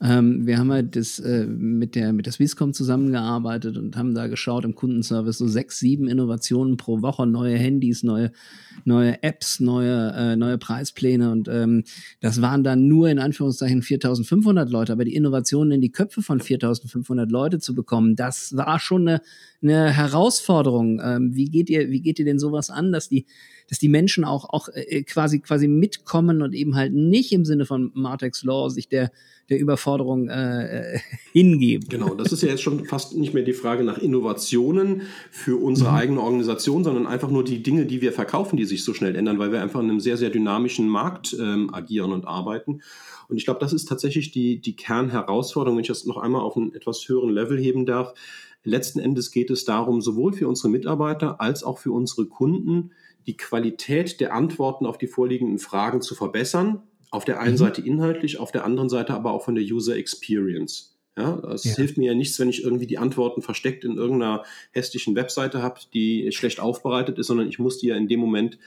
ähm, 0.00 0.44
wir 0.44 0.58
haben 0.58 0.72
halt 0.72 0.96
das, 0.96 1.20
äh, 1.20 1.46
mit, 1.46 1.94
der, 1.94 2.12
mit 2.12 2.26
der 2.26 2.32
Swisscom 2.32 2.72
zusammengearbeitet 2.72 3.76
und 3.76 3.96
haben 3.96 4.12
da 4.12 4.26
geschaut 4.26 4.64
im 4.64 4.74
Kundenservice 4.74 5.38
so 5.38 5.46
sechs, 5.46 5.78
sieben 5.78 6.08
Innovationen 6.08 6.76
pro 6.76 7.00
Woche, 7.00 7.26
neue 7.26 7.56
Handys, 7.56 8.02
neue, 8.02 8.32
neue 8.84 9.22
Apps, 9.22 9.60
neue, 9.60 10.12
äh, 10.12 10.36
neue 10.36 10.58
Preispläne 10.58 11.30
und 11.30 11.46
ähm, 11.48 11.84
das 12.20 12.42
waren 12.42 12.64
dann 12.64 12.88
nur 12.88 13.08
in 13.08 13.20
Anführungszeichen 13.20 13.82
4500 13.82 14.68
Leute, 14.68 14.92
aber 14.92 15.04
die 15.04 15.14
Innovationen 15.14 15.72
in 15.72 15.80
die 15.80 15.92
Köpfe 15.92 16.22
von 16.22 16.40
4500 16.40 17.30
Leute 17.30 17.60
zu 17.60 17.72
bekommen, 17.72 18.16
das 18.16 18.56
war 18.56 18.80
schon 18.80 19.06
eine, 19.06 19.20
eine 19.62 19.90
Herausforderung. 19.90 21.00
Ähm, 21.02 21.36
wie 21.36 21.46
geht 21.46 21.70
ihr, 21.70 21.90
wie 21.90 22.00
geht 22.00 22.18
ihr 22.18 22.24
denn 22.24 22.40
sowas 22.40 22.68
an, 22.68 22.90
dass 22.90 23.08
die, 23.08 23.26
dass 23.68 23.78
die 23.78 23.88
Menschen 23.88 24.24
auch, 24.24 24.44
auch 24.50 24.68
äh, 24.74 25.04
quasi, 25.04 25.38
quasi 25.38 25.68
mitkommen 25.68 26.42
und 26.42 26.52
eben 26.52 26.74
halt 26.74 26.92
nicht 26.92 27.32
im 27.32 27.44
Sinne 27.44 27.64
von 27.64 27.92
Martex 27.94 28.42
Law 28.42 28.68
sich 28.68 28.88
der 28.88 29.12
der 29.50 29.60
Überforderung 29.60 30.28
äh, 30.28 30.94
äh, 30.94 31.00
hingeben. 31.32 31.88
Genau, 31.88 32.14
das 32.14 32.32
ist 32.32 32.42
ja 32.42 32.48
jetzt 32.48 32.62
schon 32.62 32.84
fast 32.84 33.16
nicht 33.16 33.34
mehr 33.34 33.42
die 33.42 33.52
Frage 33.52 33.84
nach 33.84 33.98
Innovationen 33.98 35.02
für 35.30 35.56
unsere 35.56 35.90
mhm. 35.90 35.96
eigene 35.96 36.20
Organisation, 36.20 36.84
sondern 36.84 37.06
einfach 37.06 37.30
nur 37.30 37.44
die 37.44 37.62
Dinge, 37.62 37.86
die 37.86 38.00
wir 38.00 38.12
verkaufen, 38.12 38.56
die 38.56 38.64
sich 38.64 38.84
so 38.84 38.94
schnell 38.94 39.16
ändern, 39.16 39.38
weil 39.38 39.52
wir 39.52 39.62
einfach 39.62 39.80
in 39.80 39.90
einem 39.90 40.00
sehr, 40.00 40.16
sehr 40.16 40.30
dynamischen 40.30 40.88
Markt 40.88 41.36
ähm, 41.38 41.72
agieren 41.72 42.12
und 42.12 42.26
arbeiten. 42.26 42.80
Und 43.28 43.36
ich 43.36 43.44
glaube, 43.44 43.60
das 43.60 43.72
ist 43.72 43.88
tatsächlich 43.88 44.32
die, 44.32 44.60
die 44.60 44.76
Kernherausforderung, 44.76 45.76
wenn 45.76 45.82
ich 45.82 45.88
das 45.88 46.04
noch 46.06 46.16
einmal 46.16 46.42
auf 46.42 46.56
einen 46.56 46.74
etwas 46.74 47.08
höheren 47.08 47.30
Level 47.30 47.58
heben 47.58 47.86
darf. 47.86 48.14
Letzten 48.64 48.98
Endes 48.98 49.30
geht 49.30 49.50
es 49.50 49.64
darum, 49.64 50.00
sowohl 50.00 50.32
für 50.32 50.48
unsere 50.48 50.70
Mitarbeiter 50.70 51.40
als 51.40 51.64
auch 51.64 51.78
für 51.78 51.92
unsere 51.92 52.26
Kunden, 52.26 52.92
die 53.26 53.36
Qualität 53.36 54.20
der 54.20 54.34
Antworten 54.34 54.86
auf 54.86 54.98
die 54.98 55.06
vorliegenden 55.06 55.58
Fragen 55.58 56.00
zu 56.00 56.14
verbessern, 56.14 56.82
auf 57.14 57.24
der 57.24 57.40
einen 57.40 57.52
mhm. 57.52 57.58
Seite 57.58 57.80
inhaltlich, 57.80 58.38
auf 58.38 58.50
der 58.50 58.64
anderen 58.64 58.88
Seite 58.88 59.14
aber 59.14 59.32
auch 59.32 59.44
von 59.44 59.54
der 59.54 59.64
User 59.64 59.96
Experience. 59.96 60.96
Ja, 61.16 61.38
es 61.52 61.62
ja. 61.62 61.76
hilft 61.76 61.96
mir 61.96 62.06
ja 62.06 62.14
nichts, 62.14 62.40
wenn 62.40 62.48
ich 62.48 62.64
irgendwie 62.64 62.88
die 62.88 62.98
Antworten 62.98 63.40
versteckt 63.40 63.84
in 63.84 63.96
irgendeiner 63.96 64.42
hässlichen 64.72 65.14
Webseite 65.14 65.62
habe, 65.62 65.78
die 65.94 66.32
schlecht 66.32 66.58
aufbereitet 66.58 67.18
ist, 67.18 67.28
sondern 67.28 67.48
ich 67.48 67.60
muss 67.60 67.78
die 67.78 67.86
ja 67.86 67.96
in 67.96 68.08
dem 68.08 68.18
Moment 68.18 68.58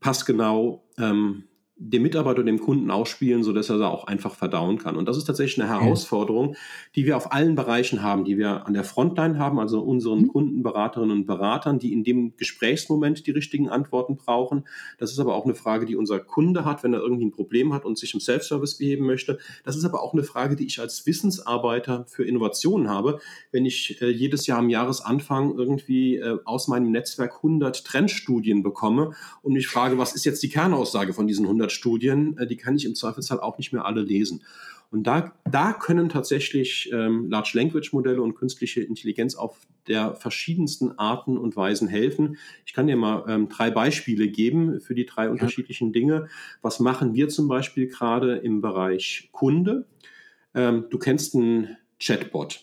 passgenau 0.00 0.82
ähm, 0.98 1.44
dem 1.76 2.02
Mitarbeiter 2.02 2.38
und 2.40 2.46
dem 2.46 2.60
Kunden 2.60 2.90
ausspielen, 2.90 3.42
sodass 3.42 3.68
er 3.68 3.78
da 3.78 3.88
auch 3.88 4.04
einfach 4.04 4.34
verdauen 4.36 4.78
kann. 4.78 4.96
Und 4.96 5.08
das 5.08 5.16
ist 5.16 5.24
tatsächlich 5.24 5.60
eine 5.60 5.72
Herausforderung, 5.72 6.54
die 6.94 7.04
wir 7.04 7.16
auf 7.16 7.32
allen 7.32 7.56
Bereichen 7.56 8.00
haben, 8.00 8.24
die 8.24 8.38
wir 8.38 8.66
an 8.66 8.74
der 8.74 8.84
Frontline 8.84 9.38
haben, 9.38 9.58
also 9.58 9.80
unseren 9.80 10.22
mhm. 10.22 10.28
Kunden, 10.28 10.62
Beraterinnen 10.62 11.16
und 11.16 11.26
Beratern, 11.26 11.80
die 11.80 11.92
in 11.92 12.04
dem 12.04 12.36
Gesprächsmoment 12.36 13.26
die 13.26 13.32
richtigen 13.32 13.68
Antworten 13.68 14.16
brauchen. 14.16 14.64
Das 14.98 15.10
ist 15.10 15.18
aber 15.18 15.34
auch 15.34 15.44
eine 15.44 15.56
Frage, 15.56 15.84
die 15.84 15.96
unser 15.96 16.20
Kunde 16.20 16.64
hat, 16.64 16.84
wenn 16.84 16.94
er 16.94 17.00
irgendwie 17.00 17.26
ein 17.26 17.32
Problem 17.32 17.74
hat 17.74 17.84
und 17.84 17.98
sich 17.98 18.14
im 18.14 18.20
Self-Service 18.20 18.78
beheben 18.78 19.04
möchte. 19.04 19.38
Das 19.64 19.76
ist 19.76 19.84
aber 19.84 20.00
auch 20.00 20.12
eine 20.12 20.22
Frage, 20.22 20.54
die 20.54 20.66
ich 20.66 20.78
als 20.78 21.04
Wissensarbeiter 21.06 22.04
für 22.06 22.24
Innovationen 22.24 22.88
habe. 22.88 23.18
Wenn 23.50 23.66
ich 23.66 24.00
äh, 24.00 24.10
jedes 24.10 24.46
Jahr 24.46 24.60
am 24.60 24.68
Jahresanfang 24.68 25.58
irgendwie 25.58 26.18
äh, 26.18 26.38
aus 26.44 26.68
meinem 26.68 26.92
Netzwerk 26.92 27.36
100 27.36 27.84
Trendstudien 27.84 28.62
bekomme 28.62 29.10
und 29.42 29.54
mich 29.54 29.66
frage, 29.66 29.98
was 29.98 30.14
ist 30.14 30.24
jetzt 30.24 30.42
die 30.44 30.48
Kernaussage 30.48 31.12
von 31.12 31.26
diesen 31.26 31.46
100 31.46 31.63
Studien, 31.72 32.36
äh, 32.38 32.46
die 32.46 32.56
kann 32.56 32.76
ich 32.76 32.84
im 32.84 32.94
Zweifelsfall 32.94 33.40
auch 33.40 33.58
nicht 33.58 33.72
mehr 33.72 33.84
alle 33.84 34.02
lesen. 34.02 34.42
Und 34.90 35.08
da, 35.08 35.32
da 35.50 35.72
können 35.72 36.08
tatsächlich 36.08 36.88
ähm, 36.92 37.28
Large 37.28 37.50
Language 37.54 37.92
Modelle 37.92 38.22
und 38.22 38.36
künstliche 38.36 38.80
Intelligenz 38.80 39.34
auf 39.34 39.66
der 39.88 40.14
verschiedensten 40.14 40.98
Arten 40.98 41.36
und 41.36 41.56
Weisen 41.56 41.88
helfen. 41.88 42.36
Ich 42.64 42.74
kann 42.74 42.86
dir 42.86 42.96
mal 42.96 43.24
ähm, 43.28 43.48
drei 43.48 43.70
Beispiele 43.70 44.28
geben 44.28 44.80
für 44.80 44.94
die 44.94 45.04
drei 45.04 45.24
ja. 45.24 45.30
unterschiedlichen 45.30 45.92
Dinge. 45.92 46.28
Was 46.62 46.78
machen 46.78 47.14
wir 47.14 47.28
zum 47.28 47.48
Beispiel 47.48 47.88
gerade 47.88 48.36
im 48.36 48.60
Bereich 48.60 49.30
Kunde? 49.32 49.86
Ähm, 50.54 50.84
du 50.90 50.98
kennst 50.98 51.34
einen 51.34 51.76
Chatbot. 51.98 52.60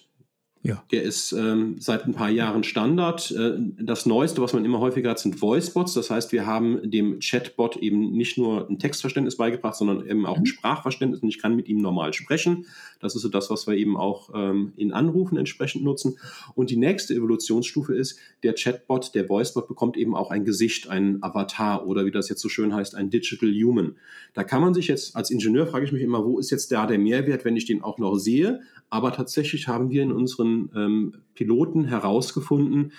Ja. 0.64 0.84
Der 0.92 1.02
ist 1.02 1.32
ähm, 1.32 1.78
seit 1.80 2.06
ein 2.06 2.14
paar 2.14 2.30
Jahren 2.30 2.64
Standard. 2.64 3.32
Äh, 3.32 3.54
das 3.80 4.06
Neueste, 4.06 4.42
was 4.42 4.54
man 4.54 4.64
immer 4.64 4.80
häufiger 4.80 5.10
hat, 5.10 5.18
sind 5.18 5.42
Voicebots. 5.42 5.96
Das 5.96 6.12
heißt, 6.12 6.32
wir 6.32 6.46
haben 6.46 6.80
dem 6.92 7.20
Chatbot 7.20 7.78
eben 7.78 8.12
nicht 8.12 8.38
nur 8.38 8.70
ein 8.70 8.78
Textverständnis 8.78 9.38
beigebracht, 9.38 9.76
sondern 9.76 10.06
eben 10.06 10.26
auch 10.28 10.36
ein 10.36 10.42
mhm. 10.42 10.48
Sprachverständnis 10.48 11.22
und 11.22 11.30
ich 11.30 11.42
kann 11.42 11.56
mit 11.56 11.68
ihm 11.68 11.78
normal 11.78 12.14
sprechen. 12.14 12.68
Das 13.00 13.16
ist 13.16 13.24
so 13.24 13.30
das, 13.30 13.50
was 13.50 13.66
wir 13.66 13.74
eben 13.74 13.98
auch 13.98 14.30
ähm, 14.36 14.74
in 14.78 14.92
Anrufen 14.92 15.36
entsprechend 15.36 15.84
nutzen. 15.84 16.20
Und 16.54 16.70
die 16.70 16.78
nächste 16.78 17.16
Evolutionsstufe 17.16 17.96
ist, 17.96 18.20
der 18.44 18.54
Chatbot, 18.54 19.16
der 19.16 19.28
Voicebot 19.30 19.68
bekommt 19.68 19.98
eben 19.98 20.16
auch 20.16 20.30
ein 20.30 20.46
Gesicht, 20.46 20.88
ein 20.88 21.24
Avatar 21.24 21.88
oder 21.88 22.06
wie 22.06 22.12
das 22.12 22.30
jetzt 22.30 22.42
so 22.42 22.50
schön 22.50 22.76
heißt, 22.76 22.94
ein 22.94 23.10
Digital 23.10 23.50
Human. 23.50 23.96
Da 24.36 24.44
kann 24.44 24.62
man 24.62 24.76
sich 24.76 24.88
jetzt 24.88 25.16
als 25.16 25.32
Ingenieur, 25.32 25.66
frage 25.66 25.86
ich 25.86 25.92
mich 25.92 26.04
immer, 26.04 26.24
wo 26.24 26.38
ist 26.38 26.52
jetzt 26.52 26.72
da 26.72 26.86
der 26.86 27.00
Mehrwert, 27.00 27.46
wenn 27.46 27.58
ich 27.58 27.66
den 27.66 27.82
auch 27.82 27.98
noch 27.98 28.16
sehe? 28.18 28.62
Aber 28.92 29.14
tatsächlich 29.14 29.68
haben 29.68 29.90
wir 29.90 30.04
in 30.04 30.12
unseren 30.12 30.51
ähm, 30.76 31.14
Piloten 31.34 31.86
herausgefunden, 31.86 32.92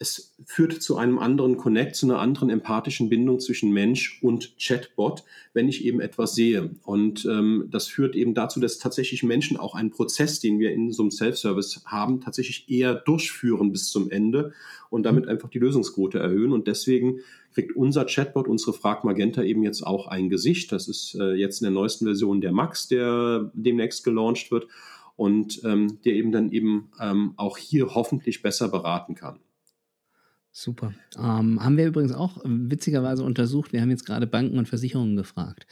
es 0.00 0.36
führt 0.44 0.80
zu 0.80 0.96
einem 0.96 1.18
anderen 1.18 1.56
Connect, 1.56 1.96
zu 1.96 2.06
einer 2.06 2.20
anderen 2.20 2.50
empathischen 2.50 3.08
Bindung 3.08 3.40
zwischen 3.40 3.72
Mensch 3.72 4.20
und 4.22 4.54
Chatbot, 4.56 5.24
wenn 5.54 5.68
ich 5.68 5.84
eben 5.84 6.00
etwas 6.00 6.36
sehe. 6.36 6.70
Und 6.84 7.24
ähm, 7.24 7.66
das 7.68 7.88
führt 7.88 8.14
eben 8.14 8.32
dazu, 8.32 8.60
dass 8.60 8.78
tatsächlich 8.78 9.24
Menschen 9.24 9.56
auch 9.56 9.74
einen 9.74 9.90
Prozess, 9.90 10.38
den 10.38 10.60
wir 10.60 10.70
in 10.70 10.92
so 10.92 11.02
einem 11.02 11.10
Self-Service 11.10 11.82
haben, 11.86 12.20
tatsächlich 12.20 12.70
eher 12.70 12.94
durchführen 12.94 13.72
bis 13.72 13.90
zum 13.90 14.08
Ende 14.08 14.52
und 14.88 15.02
damit 15.02 15.24
mhm. 15.24 15.32
einfach 15.32 15.50
die 15.50 15.58
Lösungsquote 15.58 16.20
erhöhen. 16.20 16.52
Und 16.52 16.68
deswegen 16.68 17.18
kriegt 17.52 17.74
unser 17.74 18.04
Chatbot, 18.04 18.46
unsere 18.46 18.74
Frag 18.74 19.02
Magenta 19.02 19.42
eben 19.42 19.64
jetzt 19.64 19.84
auch 19.84 20.06
ein 20.06 20.30
Gesicht. 20.30 20.70
Das 20.70 20.86
ist 20.86 21.16
äh, 21.18 21.32
jetzt 21.32 21.60
in 21.60 21.64
der 21.64 21.72
neuesten 21.72 22.04
Version 22.04 22.40
der 22.40 22.52
Max, 22.52 22.86
der 22.86 23.50
demnächst 23.52 24.04
gelauncht 24.04 24.52
wird 24.52 24.68
und 25.18 25.60
ähm, 25.64 25.98
der 26.04 26.12
eben 26.14 26.30
dann 26.30 26.52
eben 26.52 26.92
ähm, 27.00 27.34
auch 27.36 27.58
hier 27.58 27.96
hoffentlich 27.96 28.40
besser 28.40 28.68
beraten 28.68 29.16
kann. 29.16 29.40
Super. 30.52 30.94
Ähm, 31.18 31.62
haben 31.62 31.76
wir 31.76 31.88
übrigens 31.88 32.12
auch 32.12 32.38
witzigerweise 32.44 33.24
untersucht. 33.24 33.72
Wir 33.72 33.80
haben 33.80 33.90
jetzt 33.90 34.06
gerade 34.06 34.28
Banken 34.28 34.58
und 34.58 34.68
Versicherungen 34.68 35.16
gefragt. 35.16 35.66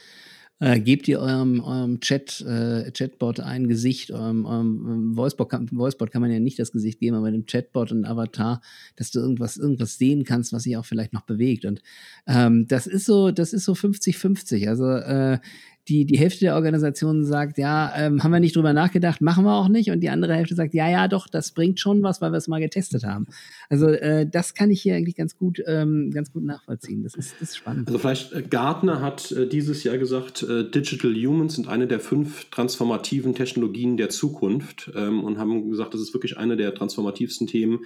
Äh, 0.59 0.81
gebt 0.81 1.07
ihr 1.07 1.21
eurem, 1.21 1.61
eurem 1.61 2.01
Chat, 2.01 2.41
äh, 2.41 2.91
Chatbot 2.91 3.39
ein 3.39 3.69
Gesicht, 3.69 4.11
eurem, 4.11 4.47
eurem 4.47 5.17
Voicebot, 5.17 5.51
kann, 5.51 5.69
Voicebot 5.71 6.11
kann 6.11 6.23
man 6.23 6.33
ja 6.33 6.41
nicht 6.41 6.59
das 6.59 6.73
Gesicht 6.73 6.99
geben, 6.99 7.15
aber 7.15 7.31
dem 7.31 7.47
Chatbot 7.47 7.93
ein 7.93 8.05
Avatar, 8.05 8.61
dass 8.97 9.13
du 9.13 9.21
irgendwas, 9.21 9.59
irgendwas 9.59 9.97
sehen 9.97 10.25
kannst, 10.25 10.53
was 10.53 10.65
sich 10.65 10.77
auch 10.77 10.87
vielleicht 10.87 11.13
noch 11.13 11.23
bewegt. 11.23 11.67
Und 11.67 11.83
ähm, 12.27 12.67
das 12.67 12.89
ist 12.89 13.07
so, 13.07 13.31
das 13.31 13.53
ist 13.53 13.65
so 13.65 13.75
50-50. 13.75 14.69
Also 14.69 14.91
äh, 14.91 15.39
die, 15.89 16.05
die 16.05 16.19
Hälfte 16.19 16.41
der 16.41 16.57
Organisation 16.57 17.25
sagt, 17.25 17.59
ja, 17.59 17.93
ähm, 17.97 18.23
haben 18.23 18.33
wir 18.33 18.41
nicht 18.41 18.57
drüber 18.57 18.73
nachgedacht, 18.73 19.21
machen 19.21 19.45
wir 19.45 19.55
auch 19.55 19.69
nicht. 19.69 19.91
Und 19.91 20.01
die 20.01 20.09
andere 20.09 20.35
Hälfte 20.35 20.55
sagt, 20.55 20.75
ja, 20.75 20.89
ja, 20.91 21.07
doch, 21.07 21.29
das 21.29 21.53
bringt 21.53 21.79
schon 21.79 22.03
was, 22.03 22.21
weil 22.21 22.33
wir 22.33 22.39
es 22.39 22.49
mal 22.49 22.61
getestet 22.61 23.05
haben. 23.05 23.27
Also 23.69 23.89
äh, 23.89 24.27
das 24.29 24.55
kann 24.55 24.71
ich 24.71 24.83
hier 24.83 24.97
eigentlich 24.97 25.15
ganz 25.15 25.37
gut, 25.37 25.63
ähm, 25.67 26.11
ganz 26.13 26.33
gut 26.33 26.45
nachvollziehen. 26.45 27.05
Das 27.05 27.15
ist, 27.15 27.35
das 27.41 27.51
ist 27.51 27.57
spannend. 27.59 27.87
Also 27.87 27.99
vielleicht 27.99 28.33
äh, 28.33 28.43
Gartner 28.43 29.01
hat 29.01 29.31
äh, 29.33 29.47
dieses 29.49 29.85
Jahr 29.85 29.99
gesagt, 29.99 30.43
äh, 30.43 30.69
Digital 30.69 31.15
Humans 31.15 31.55
sind 31.55 31.69
eine 31.69 31.87
der 31.87 32.01
fünf 32.01 32.51
transformativen 32.51 33.35
Technologien 33.35 33.97
der 33.97 34.09
Zukunft 34.09 34.91
ähm, 34.97 35.23
und 35.23 35.39
haben 35.39 35.71
gesagt, 35.71 35.95
das 35.95 36.01
ist 36.01 36.13
wirklich 36.15 36.37
eine 36.37 36.57
der 36.57 36.75
transformativsten 36.75 37.47
Themen 37.47 37.81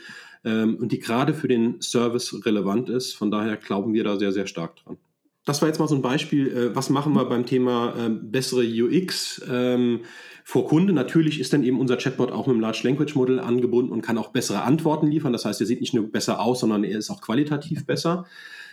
ähm, 0.44 0.76
und 0.76 0.92
die 0.92 1.00
gerade 1.00 1.34
für 1.34 1.48
den 1.48 1.82
Service 1.82 2.46
relevant 2.46 2.88
ist. 2.88 3.12
Von 3.12 3.30
daher 3.30 3.56
glauben 3.56 3.92
wir 3.92 4.04
da 4.04 4.18
sehr, 4.18 4.32
sehr 4.32 4.46
stark 4.46 4.76
dran 4.76 4.96
das 5.44 5.62
war 5.62 5.68
jetzt 5.68 5.78
mal 5.78 5.88
so 5.88 5.94
ein 5.94 6.02
Beispiel, 6.02 6.48
äh, 6.48 6.76
was 6.76 6.90
machen 6.90 7.14
wir 7.14 7.24
beim 7.24 7.46
Thema 7.46 7.94
äh, 7.98 8.10
bessere 8.10 8.62
UX 8.62 9.42
ähm, 9.50 10.00
vor 10.44 10.68
Kunde. 10.68 10.92
Natürlich 10.92 11.40
ist 11.40 11.52
dann 11.52 11.64
eben 11.64 11.80
unser 11.80 11.96
Chatbot 11.96 12.30
auch 12.30 12.46
mit 12.46 12.56
dem 12.56 12.60
Large 12.60 12.80
Language 12.84 13.14
Model 13.14 13.40
angebunden 13.40 13.92
und 13.92 14.02
kann 14.02 14.18
auch 14.18 14.28
bessere 14.28 14.62
Antworten 14.62 15.06
liefern. 15.06 15.32
Das 15.32 15.44
heißt, 15.44 15.60
er 15.60 15.66
sieht 15.66 15.80
nicht 15.80 15.94
nur 15.94 16.10
besser 16.10 16.40
aus, 16.40 16.60
sondern 16.60 16.84
er 16.84 16.98
ist 16.98 17.10
auch 17.10 17.20
qualitativ 17.20 17.86
besser. 17.86 18.26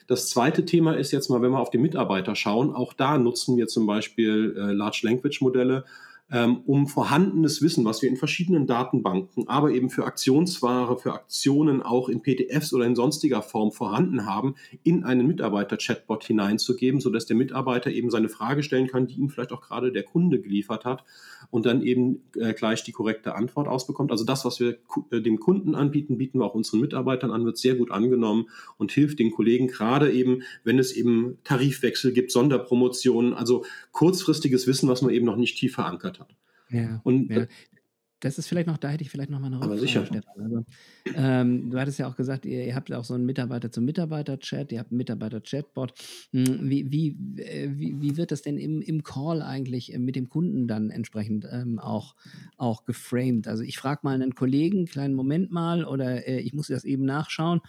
Das 0.08 0.30
zweite 0.30 0.66
Thema 0.66 0.94
ist 0.94 1.12
jetzt 1.12 1.30
mal, 1.30 1.42
wenn 1.42 1.52
wir 1.52 1.60
auf 1.60 1.70
die 1.70 1.78
Mitarbeiter 1.78 2.36
schauen, 2.36 2.74
auch 2.74 2.94
da 2.94 3.18
nutzen 3.18 3.58
wir 3.58 3.68
zum 3.68 3.86
Beispiel 3.88 4.56
äh, 4.58 4.72
Large 4.72 5.02
Language 5.04 5.42
Modelle 5.42 5.78
ähm, 5.78 5.86
um 6.30 6.88
vorhandenes 6.88 7.62
Wissen, 7.62 7.86
was 7.86 8.02
wir 8.02 8.10
in 8.10 8.18
verschiedenen 8.18 8.68
Datenbanken, 8.68 9.48
aber 9.48 9.72
eben 9.72 9.90
für 9.90 10.04
Aktionsware, 10.04 10.98
für 10.98 11.14
Aktionen 11.14 11.82
auch 11.82 12.10
in 12.10 12.22
PDFs 12.22 12.74
oder 12.74 12.86
in 12.86 12.96
sonstiger 12.96 13.42
Form 13.42 13.72
vorhanden 13.72 14.26
haben, 14.26 14.56
in 14.84 15.06
einen 15.06 15.26
Mitarbeiter-Chatbot 15.26 16.26
hineinzugeben, 16.26 17.00
sodass 17.00 17.28
der 17.28 17.38
Mitarbeiter 17.38 17.92
eben 17.92 18.10
seine 18.10 18.28
Frage 18.28 18.62
stellen 18.62 18.88
kann, 18.88 19.08
die 19.08 19.16
ihm 19.16 19.30
vielleicht 19.30 19.54
auch 19.54 19.62
gerade 19.62 19.94
der 19.94 20.04
Kunde 20.04 20.42
geliefert 20.42 20.84
hat 20.84 21.06
und 21.50 21.66
dann 21.66 21.82
eben 21.82 22.24
äh, 22.36 22.54
gleich 22.54 22.84
die 22.84 22.92
korrekte 22.92 23.36
Antwort 23.36 23.70
ausbekommt. 23.70 24.12
Also 24.12 24.26
das, 24.26 24.44
was 24.44 24.60
wir 24.60 24.78
äh, 25.12 25.22
dem 25.22 25.40
Kunden 25.40 25.76
anbieten, 25.76 26.18
bieten 26.18 26.40
wir 26.40 26.46
auch 26.46 26.56
unseren 26.56 26.82
Mitarbeitern 26.82 27.32
an, 27.32 27.46
wird 27.46 27.58
sehr 27.58 27.76
gut 27.76 27.92
angenommen 27.92 28.50
und 28.78 28.92
hilft 28.92 29.20
den 29.20 29.32
Kollegen 29.32 29.68
gerade 29.68 30.12
eben, 30.12 30.42
wenn 30.66 30.78
es 30.78 30.92
eben 30.92 31.38
Tarifwechsel 31.46 32.12
gibt, 32.12 32.32
Sonderpromotionen, 32.32 33.34
also 33.34 33.64
kurzfristiges 33.94 34.68
Wissen, 34.68 34.90
was 34.90 35.02
man 35.02 35.12
eben 35.12 35.26
noch 35.26 35.38
nicht 35.38 35.58
tief 35.58 35.76
verankert 35.76 36.17
hat. 36.20 36.36
Ja, 36.70 37.00
und 37.04 37.32
ja 37.32 37.48
das 38.20 38.40
ist 38.40 38.48
vielleicht 38.48 38.68
noch, 38.68 38.78
da 38.78 38.90
hätte 38.90 39.04
ich 39.04 39.12
vielleicht 39.12 39.30
noch 39.30 39.40
mal 39.40 39.48
eine 39.48 39.58
Rückfrage, 39.58 39.74
Aber 39.74 39.80
sicher. 39.80 40.06
Stefan. 40.06 40.42
Also, 40.42 40.66
ähm, 41.14 41.70
du 41.70 41.80
hattest 41.80 42.00
ja 42.00 42.08
auch 42.08 42.16
gesagt, 42.16 42.46
ihr, 42.46 42.66
ihr 42.66 42.76
habt 42.76 42.92
auch 42.92 43.04
so 43.04 43.14
einen 43.14 43.26
Mitarbeiter-zu-Mitarbeiter-Chat, 43.26 44.72
ihr 44.72 44.80
habt 44.80 44.92
einen 44.92 44.98
Mitarbeiter-Chatbot. 44.98 45.94
Hm, 46.32 46.70
wie, 46.70 46.92
wie, 46.92 47.42
äh, 47.42 47.70
wie, 47.76 48.02
wie 48.02 48.18
wird 48.18 48.32
das 48.32 48.42
denn 48.42 48.58
im, 48.58 48.82
im 48.82 49.04
Call 49.04 49.44
eigentlich 49.44 49.94
äh, 49.94 50.00
mit 50.00 50.16
dem 50.16 50.30
Kunden 50.30 50.68
dann 50.68 50.90
entsprechend 50.90 51.46
ähm, 51.52 51.78
auch, 51.78 52.16
auch 52.58 52.86
geframed? 52.86 53.48
Also 53.48 53.64
ich 53.64 53.78
frage 53.78 54.00
mal 54.04 54.16
einen 54.16 54.34
Kollegen, 54.34 54.86
kleinen 54.88 55.14
Moment 55.14 55.52
mal, 55.52 55.86
oder 55.86 56.28
äh, 56.28 56.40
ich 56.40 56.54
muss 56.54 56.68
das 56.68 56.86
eben 56.86 57.06
nachschauen, 57.06 57.62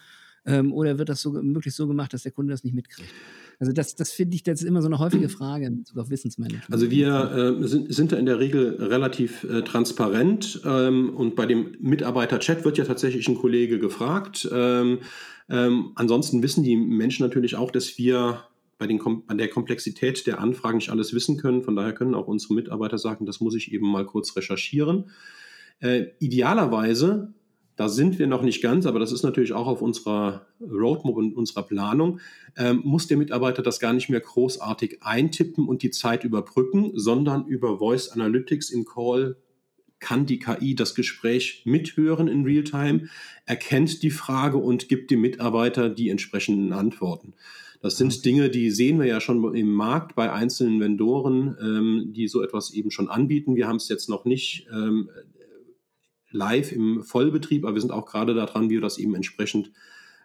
ähm, 0.47 0.73
oder 0.73 0.97
wird 0.97 1.11
das 1.11 1.21
so 1.21 1.33
möglichst 1.33 1.77
so 1.77 1.87
gemacht, 1.87 2.15
dass 2.15 2.23
der 2.23 2.33
Kunde 2.33 2.53
das 2.53 2.65
nicht 2.65 2.75
mitkriegt? 2.75 3.13
Also 3.61 3.73
das, 3.73 3.97
das 3.97 4.12
finde 4.12 4.37
ich, 4.37 4.44
das 4.44 4.61
ist 4.61 4.66
immer 4.66 4.83
so 4.83 4.87
eine 4.87 4.99
häufige 4.99 5.29
Frage 5.29 5.66
in 5.66 5.79
Bezug 5.79 5.99
auf 5.99 6.11
Wissensmanagement. 6.11 6.73
Also 6.73 6.90
wir 6.90 7.59
äh, 7.61 7.66
sind, 7.66 7.92
sind 7.92 8.12
da 8.12 8.16
in 8.16 8.27
der 8.27 8.38
Regel 8.38 8.77
relativ 8.81 9.44
äh, 9.44 9.62
transparent 9.62 10.61
ähm, 10.64 11.11
und 11.14 11.35
bei 11.35 11.47
dem 11.47 11.77
Mitarbeiter-Chat 11.81 12.64
wird 12.64 12.79
ja 12.79 12.85
tatsächlich 12.85 13.29
ein 13.29 13.35
Kollege 13.35 13.79
gefragt. 13.79 14.49
Ähm, 14.53 15.01
ähm, 15.51 15.92
ansonsten 15.97 16.42
wissen 16.42 16.62
die 16.62 16.77
Menschen 16.77 17.25
natürlich 17.25 17.57
auch, 17.57 17.71
dass 17.71 17.99
wir 17.99 18.44
bei, 18.79 18.87
den, 18.87 19.01
bei 19.27 19.35
der 19.35 19.49
Komplexität 19.49 20.27
der 20.27 20.40
Anfragen 20.40 20.79
nicht 20.79 20.90
alles 20.90 21.12
wissen 21.12 21.37
können. 21.37 21.62
Von 21.62 21.75
daher 21.75 21.92
können 21.92 22.14
auch 22.14 22.29
unsere 22.29 22.55
Mitarbeiter 22.55 22.99
sagen, 22.99 23.27
das 23.27 23.40
muss 23.40 23.57
ich 23.57 23.73
eben 23.73 23.90
mal 23.90 24.07
kurz 24.07 24.37
recherchieren. 24.37 25.11
Äh, 25.81 26.07
idealerweise 26.21 27.35
da 27.79 27.88
sind 27.88 28.19
wir 28.19 28.27
noch 28.27 28.43
nicht 28.43 28.61
ganz, 28.61 28.87
aber 28.87 28.99
das 28.99 29.12
ist 29.12 29.23
natürlich 29.23 29.53
auch 29.53 29.69
auf 29.69 29.83
unserer 29.83 30.49
Roadmap 30.61 31.14
und 31.14 31.37
unserer 31.37 31.62
Planung. 31.62 32.19
Ähm, 32.57 32.81
muss 32.85 33.07
der 33.07 33.17
Mitarbeiter 33.17 33.62
das 33.62 33.79
gar 33.79 33.93
nicht 33.93 34.09
mehr 34.09 34.19
großartig 34.19 34.99
eintippen 35.05 35.69
und 35.69 35.85
die 35.85 35.93
Zeit 35.93 36.25
überbrücken, 36.25 36.91
sondern 36.95 37.47
über 37.47 37.79
Voice 37.79 38.09
Analytics 38.09 38.71
im 38.71 38.85
Call 38.85 39.37
kann 40.01 40.27
die 40.27 40.41
KI 40.41 40.75
das 40.75 40.97
Gespräch 40.97 41.62
mithören 41.67 42.27
in 42.27 42.43
Realtime, 42.43 43.09
erkennt 43.47 44.03
die 44.03 44.11
Frage 44.11 44.57
und 44.57 44.88
gibt 44.88 45.12
dem 45.12 45.21
Mitarbeiter 45.21 45.88
die 45.88 46.09
entsprechenden 46.09 46.73
Antworten. 46.73 47.35
Das 47.81 47.97
sind 47.97 48.25
Dinge, 48.25 48.51
die 48.51 48.73
sehen 48.73 48.99
wir 48.99 49.07
ja 49.07 49.21
schon 49.21 49.55
im 49.55 49.71
Markt 49.71 50.17
bei 50.17 50.33
einzelnen 50.33 50.81
Vendoren, 50.81 51.57
ähm, 51.62 52.12
die 52.12 52.27
so 52.27 52.43
etwas 52.43 52.73
eben 52.73 52.91
schon 52.91 53.09
anbieten. 53.09 53.55
Wir 53.55 53.69
haben 53.69 53.77
es 53.77 53.88
jetzt 53.88 54.09
noch 54.09 54.25
nicht 54.25 54.67
ähm, 54.73 55.11
live 56.31 56.73
im 56.73 57.03
Vollbetrieb, 57.03 57.64
aber 57.64 57.75
wir 57.75 57.81
sind 57.81 57.93
auch 57.93 58.07
gerade 58.07 58.35
daran, 58.35 58.71
wie 58.71 58.75
wir 58.75 58.81
das 58.81 58.99
eben 58.99 59.14
entsprechend 59.14 59.73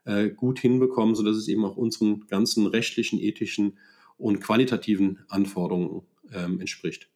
äh, 0.06 0.30
gut 0.30 0.60
hinbekommen, 0.60 1.16
sodass 1.16 1.38
es 1.38 1.48
eben 1.48 1.64
auch 1.66 1.78
unseren 1.78 2.28
ganzen 2.28 2.68
rechtlichen, 2.68 3.20
ethischen 3.20 3.78
und 4.18 4.42
qualitativen 4.42 5.20
Anforderungen 5.30 6.04
ähm, 6.32 6.60
entspricht. 6.60 7.10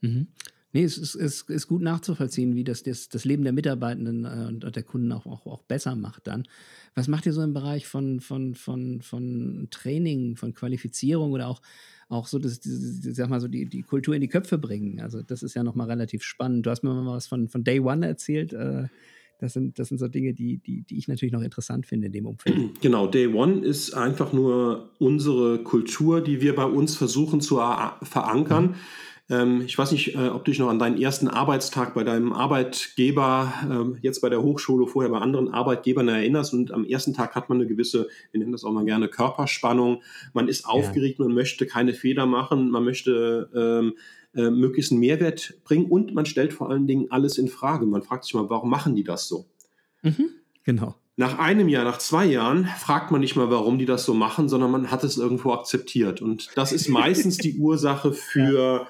Mhm. 0.00 0.28
Nee, 0.72 0.84
es 0.84 0.98
ist, 0.98 1.14
es 1.14 1.42
ist 1.42 1.68
gut 1.68 1.82
nachzuvollziehen, 1.82 2.54
wie 2.54 2.64
das, 2.64 2.82
das, 2.82 3.08
das 3.08 3.24
Leben 3.24 3.44
der 3.44 3.52
Mitarbeitenden 3.52 4.24
äh, 4.24 4.64
und 4.64 4.76
der 4.76 4.82
Kunden 4.82 5.10
auch, 5.12 5.26
auch, 5.26 5.46
auch 5.46 5.62
besser 5.62 5.94
macht 5.96 6.26
dann. 6.26 6.46
Was 6.94 7.08
macht 7.08 7.26
ihr 7.26 7.32
so 7.32 7.42
im 7.42 7.54
Bereich 7.54 7.86
von, 7.86 8.20
von, 8.20 8.54
von, 8.54 9.00
von 9.00 9.68
Training, 9.70 10.36
von 10.36 10.54
Qualifizierung 10.54 11.32
oder 11.32 11.48
auch 11.48 11.62
auch 12.08 12.26
so, 12.26 12.38
das, 12.38 12.60
sag 12.62 13.28
mal 13.28 13.40
so, 13.40 13.48
die, 13.48 13.66
die 13.66 13.82
Kultur 13.82 14.14
in 14.14 14.20
die 14.20 14.28
Köpfe 14.28 14.58
bringen. 14.58 15.00
Also 15.00 15.22
das 15.22 15.42
ist 15.42 15.54
ja 15.54 15.64
nochmal 15.64 15.88
relativ 15.88 16.22
spannend. 16.22 16.64
Du 16.64 16.70
hast 16.70 16.82
mir 16.84 16.94
mal 16.94 17.14
was 17.14 17.26
von, 17.26 17.48
von 17.48 17.64
Day 17.64 17.80
One 17.80 18.06
erzählt. 18.06 18.52
Äh, 18.52 18.84
das 19.40 19.52
sind, 19.52 19.78
das 19.78 19.88
sind 19.88 19.98
so 19.98 20.08
Dinge, 20.08 20.32
die, 20.32 20.58
die, 20.58 20.82
die 20.82 20.96
ich 20.96 21.08
natürlich 21.08 21.32
noch 21.32 21.42
interessant 21.42 21.84
finde 21.84 22.06
in 22.06 22.12
dem 22.12 22.26
Umfeld. 22.26 22.56
Genau, 22.80 23.06
Day 23.06 23.26
One 23.26 23.64
ist 23.64 23.92
einfach 23.94 24.32
nur 24.32 24.90
unsere 24.98 25.62
Kultur, 25.62 26.22
die 26.22 26.40
wir 26.40 26.54
bei 26.54 26.64
uns 26.64 26.96
versuchen 26.96 27.40
zu 27.40 27.56
verankern. 27.56 28.66
Mhm 28.66 28.74
ähm, 29.28 29.62
ich 29.66 29.76
weiß 29.76 29.90
nicht, 29.90 30.14
äh, 30.14 30.28
ob 30.28 30.44
du 30.44 30.52
dich 30.52 30.60
noch 30.60 30.68
an 30.68 30.78
deinen 30.78 31.00
ersten 31.00 31.26
Arbeitstag 31.26 31.94
bei 31.94 32.04
deinem 32.04 32.32
Arbeitgeber, 32.32 33.52
äh, 33.68 33.98
jetzt 34.00 34.20
bei 34.20 34.28
der 34.28 34.42
Hochschule, 34.42 34.86
vorher 34.86 35.10
bei 35.10 35.18
anderen 35.18 35.52
Arbeitgebern 35.52 36.08
erinnerst. 36.08 36.54
Und 36.54 36.70
am 36.70 36.84
ersten 36.84 37.12
Tag 37.12 37.34
hat 37.34 37.48
man 37.48 37.58
eine 37.58 37.66
gewisse, 37.66 38.08
wir 38.30 38.38
nennen 38.38 38.52
das 38.52 38.64
auch 38.64 38.72
mal 38.72 38.84
gerne 38.84 39.08
Körperspannung. 39.08 40.02
Man 40.32 40.46
ist 40.46 40.64
aufgeregt, 40.64 41.18
ja. 41.18 41.24
man 41.24 41.34
möchte 41.34 41.66
keine 41.66 41.92
Fehler 41.92 42.26
machen, 42.26 42.70
man 42.70 42.84
möchte 42.84 43.50
ähm, 43.54 43.94
äh, 44.36 44.50
möglichst 44.50 44.92
einen 44.92 45.00
Mehrwert 45.00 45.54
bringen 45.64 45.86
und 45.86 46.14
man 46.14 46.26
stellt 46.26 46.52
vor 46.52 46.70
allen 46.70 46.86
Dingen 46.86 47.10
alles 47.10 47.36
in 47.36 47.48
Frage. 47.48 47.84
Man 47.84 48.02
fragt 48.02 48.24
sich 48.24 48.34
mal, 48.34 48.48
warum 48.48 48.70
machen 48.70 48.94
die 48.94 49.04
das 49.04 49.26
so? 49.26 49.46
Mhm, 50.02 50.30
genau. 50.62 50.94
Nach 51.16 51.38
einem 51.38 51.68
Jahr, 51.68 51.84
nach 51.84 51.98
zwei 51.98 52.26
Jahren 52.26 52.66
fragt 52.66 53.10
man 53.10 53.22
nicht 53.22 53.34
mal, 53.34 53.50
warum 53.50 53.78
die 53.78 53.86
das 53.86 54.04
so 54.04 54.12
machen, 54.12 54.50
sondern 54.50 54.70
man 54.70 54.90
hat 54.90 55.02
es 55.02 55.16
irgendwo 55.16 55.52
akzeptiert. 55.52 56.20
Und 56.20 56.50
das 56.54 56.72
ist 56.72 56.88
meistens 56.88 57.38
die 57.38 57.56
Ursache 57.56 58.12
für 58.32 58.86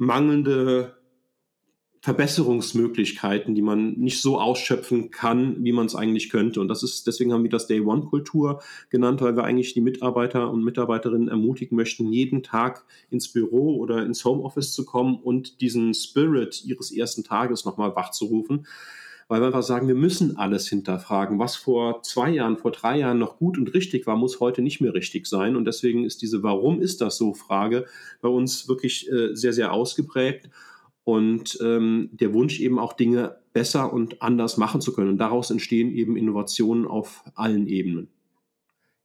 mangelnde 0.00 0.96
Verbesserungsmöglichkeiten, 2.00 3.54
die 3.54 3.60
man 3.60 3.92
nicht 3.92 4.22
so 4.22 4.40
ausschöpfen 4.40 5.10
kann, 5.10 5.62
wie 5.62 5.72
man 5.72 5.84
es 5.84 5.94
eigentlich 5.94 6.30
könnte. 6.30 6.62
Und 6.62 6.68
das 6.68 6.82
ist, 6.82 7.06
deswegen 7.06 7.34
haben 7.34 7.42
wir 7.42 7.50
das 7.50 7.66
Day 7.66 7.82
One 7.82 8.06
Kultur 8.06 8.62
genannt, 8.88 9.20
weil 9.20 9.36
wir 9.36 9.44
eigentlich 9.44 9.74
die 9.74 9.82
Mitarbeiter 9.82 10.50
und 10.50 10.64
Mitarbeiterinnen 10.64 11.28
ermutigen 11.28 11.76
möchten, 11.76 12.10
jeden 12.10 12.42
Tag 12.42 12.86
ins 13.10 13.30
Büro 13.30 13.76
oder 13.76 14.02
ins 14.06 14.24
Homeoffice 14.24 14.72
zu 14.72 14.86
kommen 14.86 15.16
und 15.16 15.60
diesen 15.60 15.92
Spirit 15.92 16.64
ihres 16.64 16.90
ersten 16.90 17.22
Tages 17.22 17.66
nochmal 17.66 17.94
wachzurufen 17.94 18.66
weil 19.30 19.40
wir 19.40 19.46
einfach 19.46 19.62
sagen, 19.62 19.86
wir 19.86 19.94
müssen 19.94 20.38
alles 20.38 20.66
hinterfragen. 20.68 21.38
Was 21.38 21.54
vor 21.54 22.02
zwei 22.02 22.30
Jahren, 22.30 22.56
vor 22.56 22.72
drei 22.72 22.98
Jahren 22.98 23.20
noch 23.20 23.38
gut 23.38 23.58
und 23.58 23.72
richtig 23.74 24.04
war, 24.08 24.16
muss 24.16 24.40
heute 24.40 24.60
nicht 24.60 24.80
mehr 24.80 24.92
richtig 24.92 25.28
sein. 25.28 25.54
Und 25.54 25.66
deswegen 25.66 26.04
ist 26.04 26.20
diese 26.20 26.42
Warum 26.42 26.82
ist 26.82 27.00
das 27.00 27.16
so 27.16 27.32
Frage 27.32 27.86
bei 28.20 28.28
uns 28.28 28.68
wirklich 28.68 29.08
äh, 29.08 29.36
sehr, 29.36 29.52
sehr 29.52 29.72
ausgeprägt. 29.72 30.50
Und 31.04 31.56
ähm, 31.62 32.10
der 32.12 32.34
Wunsch 32.34 32.58
eben 32.58 32.80
auch 32.80 32.92
Dinge 32.92 33.36
besser 33.52 33.92
und 33.92 34.20
anders 34.20 34.56
machen 34.56 34.80
zu 34.80 34.92
können. 34.92 35.10
Und 35.10 35.18
daraus 35.18 35.52
entstehen 35.52 35.92
eben 35.92 36.16
Innovationen 36.16 36.88
auf 36.88 37.22
allen 37.36 37.68
Ebenen. 37.68 38.08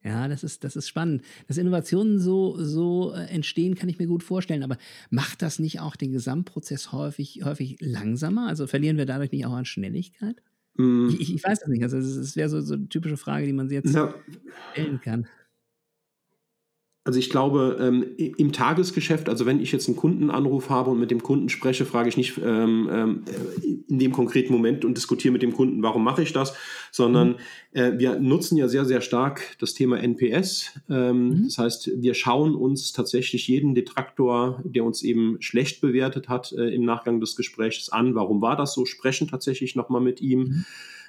Ja, 0.05 0.27
das 0.27 0.43
ist, 0.43 0.63
das 0.63 0.75
ist 0.75 0.87
spannend. 0.87 1.23
Dass 1.47 1.57
Innovationen 1.57 2.19
so, 2.19 2.55
so 2.63 3.11
äh, 3.13 3.25
entstehen, 3.25 3.73
kann 3.73 3.89
ich 3.89 3.97
mir 3.97 4.05
gut 4.05 4.21
vorstellen. 4.21 4.61
Aber 4.61 4.77
macht 5.09 5.41
das 5.41 5.57
nicht 5.57 5.79
auch 5.79 5.95
den 5.95 6.11
Gesamtprozess 6.11 6.91
häufig, 6.91 7.41
häufig 7.43 7.77
langsamer? 7.81 8.47
Also 8.47 8.67
verlieren 8.67 8.97
wir 8.97 9.07
dadurch 9.07 9.31
nicht 9.31 9.47
auch 9.47 9.53
an 9.53 9.65
Schnelligkeit? 9.65 10.43
Mm. 10.75 11.09
Ich, 11.09 11.33
ich, 11.33 11.43
weiß 11.43 11.63
es 11.63 11.67
nicht. 11.67 11.81
Also 11.81 11.97
es 11.97 12.35
wäre 12.35 12.49
so, 12.49 12.61
so 12.61 12.75
eine 12.75 12.87
typische 12.87 13.17
Frage, 13.17 13.47
die 13.47 13.53
man 13.53 13.67
sich 13.67 13.77
jetzt 13.77 13.95
ja. 13.95 14.13
stellen 14.73 15.01
kann. 15.01 15.27
Also 17.07 17.19
ich 17.19 17.29
glaube, 17.29 17.77
ähm, 17.79 18.03
im 18.17 18.51
Tagesgeschäft, 18.51 19.29
also 19.29 19.45
wenn 19.45 19.59
ich 19.59 19.71
jetzt 19.71 19.87
einen 19.87 19.95
Kundenanruf 19.95 20.71
habe 20.71 20.89
und 20.89 20.99
mit 20.99 21.11
dem 21.11 21.21
Kunden 21.21 21.49
spreche, 21.49 21.85
frage 21.85 22.09
ich 22.09 22.17
nicht 22.17 22.39
ähm, 22.43 22.89
ähm, 22.91 23.23
in 23.87 23.99
dem 23.99 24.11
konkreten 24.11 24.51
Moment 24.51 24.83
und 24.83 24.97
diskutiere 24.97 25.31
mit 25.31 25.43
dem 25.43 25.53
Kunden, 25.53 25.83
warum 25.83 26.03
mache 26.03 26.23
ich 26.23 26.33
das, 26.33 26.55
sondern 26.91 27.35
mhm. 27.73 27.79
äh, 27.79 27.99
wir 27.99 28.19
nutzen 28.19 28.57
ja 28.57 28.67
sehr, 28.67 28.85
sehr 28.85 29.01
stark 29.01 29.55
das 29.59 29.75
Thema 29.75 29.99
NPS. 29.99 30.71
Ähm, 30.89 31.29
mhm. 31.29 31.43
Das 31.43 31.59
heißt, 31.59 31.91
wir 32.01 32.15
schauen 32.15 32.55
uns 32.55 32.91
tatsächlich 32.91 33.47
jeden 33.47 33.75
Detraktor, 33.75 34.59
der 34.63 34.83
uns 34.83 35.03
eben 35.03 35.37
schlecht 35.41 35.81
bewertet 35.81 36.27
hat, 36.27 36.53
äh, 36.53 36.73
im 36.73 36.85
Nachgang 36.85 37.19
des 37.19 37.35
Gesprächs 37.35 37.89
an. 37.89 38.15
Warum 38.15 38.41
war 38.41 38.55
das 38.55 38.73
so? 38.73 38.87
Sprechen 38.87 39.27
tatsächlich 39.27 39.75
nochmal 39.75 40.01
mit 40.01 40.21
ihm. 40.21 40.39
Mhm 40.39 40.65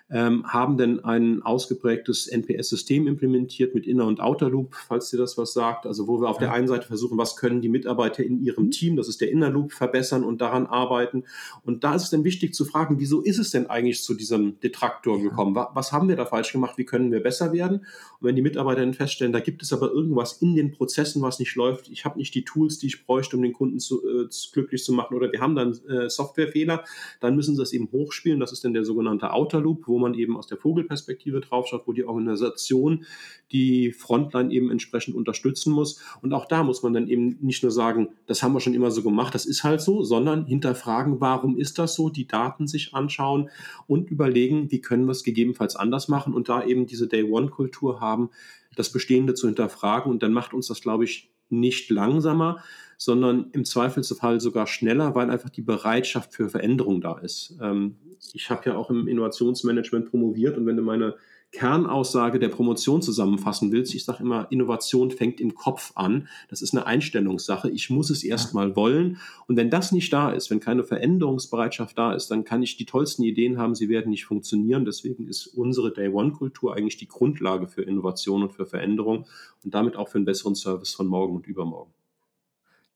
ähm, 0.09 0.47
haben 0.47 0.77
denn 0.77 1.05
ein 1.05 1.43
ausgeprägtes 1.43 2.29
NPS-System 2.29 3.09
implementiert 3.09 3.75
mit 3.75 3.87
Inner- 3.87 4.07
und 4.07 4.21
Outer 4.21 4.49
Loop, 4.49 4.75
falls 4.75 5.11
dir 5.11 5.17
das 5.17 5.37
was 5.37 5.53
sagt. 5.53 5.85
Also 5.85 6.07
wo 6.07 6.21
wir 6.21 6.29
auf 6.29 6.37
ja. 6.37 6.47
der 6.47 6.53
einen 6.53 6.69
Seite 6.69 6.87
versuchen, 6.87 7.19
was 7.19 7.37
können 7.37 7.61
die 7.61 7.69
Mitarbeiter 7.69 8.23
in 8.23 8.41
ihrem 8.41 8.67
mhm. 8.67 8.71
Team, 8.71 8.97
das 8.97 9.09
ist 9.09 9.21
der 9.21 9.31
Inner 9.31 9.51
Loop, 9.51 9.73
verbessern 9.73 10.23
und 10.23 10.41
daran 10.41 10.67
arbeiten. 10.67 11.25
Und 11.65 11.83
da 11.83 11.95
ist 11.95 12.05
es 12.05 12.11
dann 12.11 12.23
wichtig 12.23 12.55
zu 12.55 12.65
fragen, 12.65 13.01
wieso 13.01 13.21
ist 13.21 13.39
es 13.39 13.51
denn 13.51 13.67
eigentlich 13.67 14.03
zu 14.03 14.15
diesem 14.15 14.61
Detraktor 14.61 15.19
ja. 15.19 15.25
gekommen? 15.25 15.57
Was 15.57 15.93
haben 15.93 16.09
wir 16.09 16.17
da 16.17 16.25
falsch 16.25 16.53
gemacht? 16.53 16.79
Wie 16.79 16.85
können 16.85 17.11
wir 17.11 17.21
besser 17.21 17.53
werden? 17.53 17.79
Und 18.21 18.29
wenn 18.29 18.37
die 18.37 18.43
Mitarbeiter 18.43 18.81
dann 18.81 18.95
feststellen, 18.95 19.33
da 19.33 19.41
gibt 19.41 19.63
es 19.63 19.73
aber 19.73 19.91
irgendwas 19.91 20.35
in 20.41 20.55
den 20.55 20.71
Prozessen, 20.71 21.21
was 21.21 21.41
nicht 21.41 21.57
läuft, 21.57 21.89
ich 21.89 22.05
habe 22.05 22.19
nicht 22.19 22.35
die 22.35 22.45
Tools, 22.45 22.79
die 22.79 22.87
ich 22.87 23.05
bräuchte, 23.05 23.37
um 23.37 23.43
den 23.43 23.53
Kunden 23.53 23.81
zu, 23.81 24.07
äh, 24.07 24.29
glücklich 24.53 24.85
zu 24.85 24.93
machen, 24.93 25.17
oder 25.17 25.33
wir 25.33 25.41
haben 25.41 25.57
dann 25.57 25.73
äh, 25.89 26.09
Softwarefehler, 26.09 26.85
dann 27.21 27.35
müssen 27.35 27.57
sie 27.57 27.63
das 27.63 27.73
eben 27.73 27.91
hochspielen. 27.91 28.39
Das 28.39 28.53
ist 28.53 28.65
dann 28.65 28.73
der 28.73 28.85
sogenannte 28.85 29.33
Outer 29.33 29.61
Loop, 29.61 29.87
wo 29.87 29.96
man 29.99 30.15
eben 30.15 30.37
aus 30.37 30.47
der 30.47 30.59
Vogelperspektive 30.59 31.41
draufschaut, 31.41 31.87
wo 31.87 31.93
die 31.93 32.05
Organisation 32.05 33.05
die 33.53 33.93
Frontline 33.93 34.53
eben 34.53 34.71
entsprechend 34.71 35.15
unterstützen 35.15 35.73
muss. 35.73 36.01
Und 36.23 36.33
auch 36.33 36.47
da 36.47 36.63
muss 36.63 36.83
man 36.83 36.93
dann 36.93 37.09
eben 37.09 37.39
nicht 37.41 37.63
nur 37.63 37.73
sagen, 37.73 38.09
das 38.27 38.43
haben 38.43 38.53
wir 38.53 38.61
schon 38.61 38.75
immer 38.75 38.91
so 38.91 39.03
gemacht, 39.03 39.35
das 39.35 39.47
ist 39.47 39.65
halt 39.65 39.81
so, 39.81 40.03
sondern 40.03 40.47
hinterfragen, 40.47 41.21
warum 41.21 41.57
ist 41.57 41.79
das 41.79 41.95
so, 41.95 42.09
die 42.09 42.27
Daten 42.27 42.67
sich 42.67 42.95
anschauen 42.95 43.51
und 43.87 44.11
überlegen, 44.11 44.71
wie 44.71 44.81
können 44.81 45.07
wir 45.07 45.13
es 45.13 45.23
gegebenenfalls 45.23 45.77
anders 45.77 46.09
machen 46.09 46.35
und 46.35 46.49
da 46.49 46.65
eben 46.65 46.87
diese 46.87 47.09
Day-One-Kultur 47.09 48.01
haben, 48.01 48.31
das 48.75 48.93
Bestehende 48.93 49.35
zu 49.35 49.47
hinterfragen. 49.47 50.11
Und 50.11 50.23
dann 50.23 50.33
macht 50.33 50.55
uns 50.55 50.69
das, 50.69 50.81
glaube 50.81 51.05
ich, 51.05 51.31
nicht 51.49 51.91
langsamer, 51.91 52.63
sondern 52.99 53.51
im 53.53 53.65
Zweifelsfall 53.65 54.41
sogar 54.41 54.67
schneller, 54.67 55.15
weil 55.15 55.31
einfach 55.31 55.51
die 55.51 55.63
Bereitschaft 55.63 56.33
für 56.33 56.49
Veränderung 56.49 57.01
da 57.01 57.19
ist. 57.19 57.57
Ähm, 57.61 57.97
ich 58.33 58.51
habe 58.51 58.71
ja 58.71 58.77
auch 58.77 58.91
im 58.91 59.09
Innovationsmanagement 59.09 60.11
promoviert 60.11 60.57
und 60.57 60.67
wenn 60.67 60.77
du 60.77 60.83
meine 60.83 61.17
Kernaussage 61.53 62.39
der 62.39 62.49
Promotion 62.49 63.01
zusammenfassen 63.01 63.73
willst, 63.73 63.95
ich 63.95 64.05
sage 64.05 64.23
immer, 64.23 64.47
Innovation 64.51 65.11
fängt 65.11 65.41
im 65.41 65.55
Kopf 65.55 65.93
an. 65.95 66.29
Das 66.49 66.61
ist 66.61 66.75
eine 66.75 66.87
Einstellungssache. 66.87 67.71
Ich 67.71 67.89
muss 67.89 68.11
es 68.11 68.25
erstmal 68.25 68.77
wollen. 68.77 69.19
Und 69.47 69.57
wenn 69.57 69.71
das 69.71 69.93
nicht 69.93 70.13
da 70.13 70.33
ist, 70.33 70.51
wenn 70.51 70.61
keine 70.61 70.85
Veränderungsbereitschaft 70.85 71.97
da 71.97 72.13
ist, 72.13 72.31
dann 72.31 72.45
kann 72.45 72.63
ich 72.63 72.77
die 72.77 72.85
tollsten 72.85 73.23
Ideen 73.23 73.59
haben, 73.59 73.75
sie 73.75 73.89
werden 73.89 74.11
nicht 74.11 74.27
funktionieren. 74.27 74.85
Deswegen 74.85 75.29
ist 75.29 75.47
unsere 75.47 75.95
Day-One-Kultur 75.95 76.75
eigentlich 76.75 76.99
die 76.99 77.09
Grundlage 77.09 77.69
für 77.69 77.83
Innovation 77.83 78.43
und 78.43 78.53
für 78.53 78.67
Veränderung 78.67 79.27
und 79.65 79.73
damit 79.73 79.97
auch 79.97 80.09
für 80.09 80.19
einen 80.19 80.27
besseren 80.27 80.57
Service 80.57 80.93
von 80.93 81.07
morgen 81.07 81.37
und 81.37 81.47
übermorgen. 81.47 81.96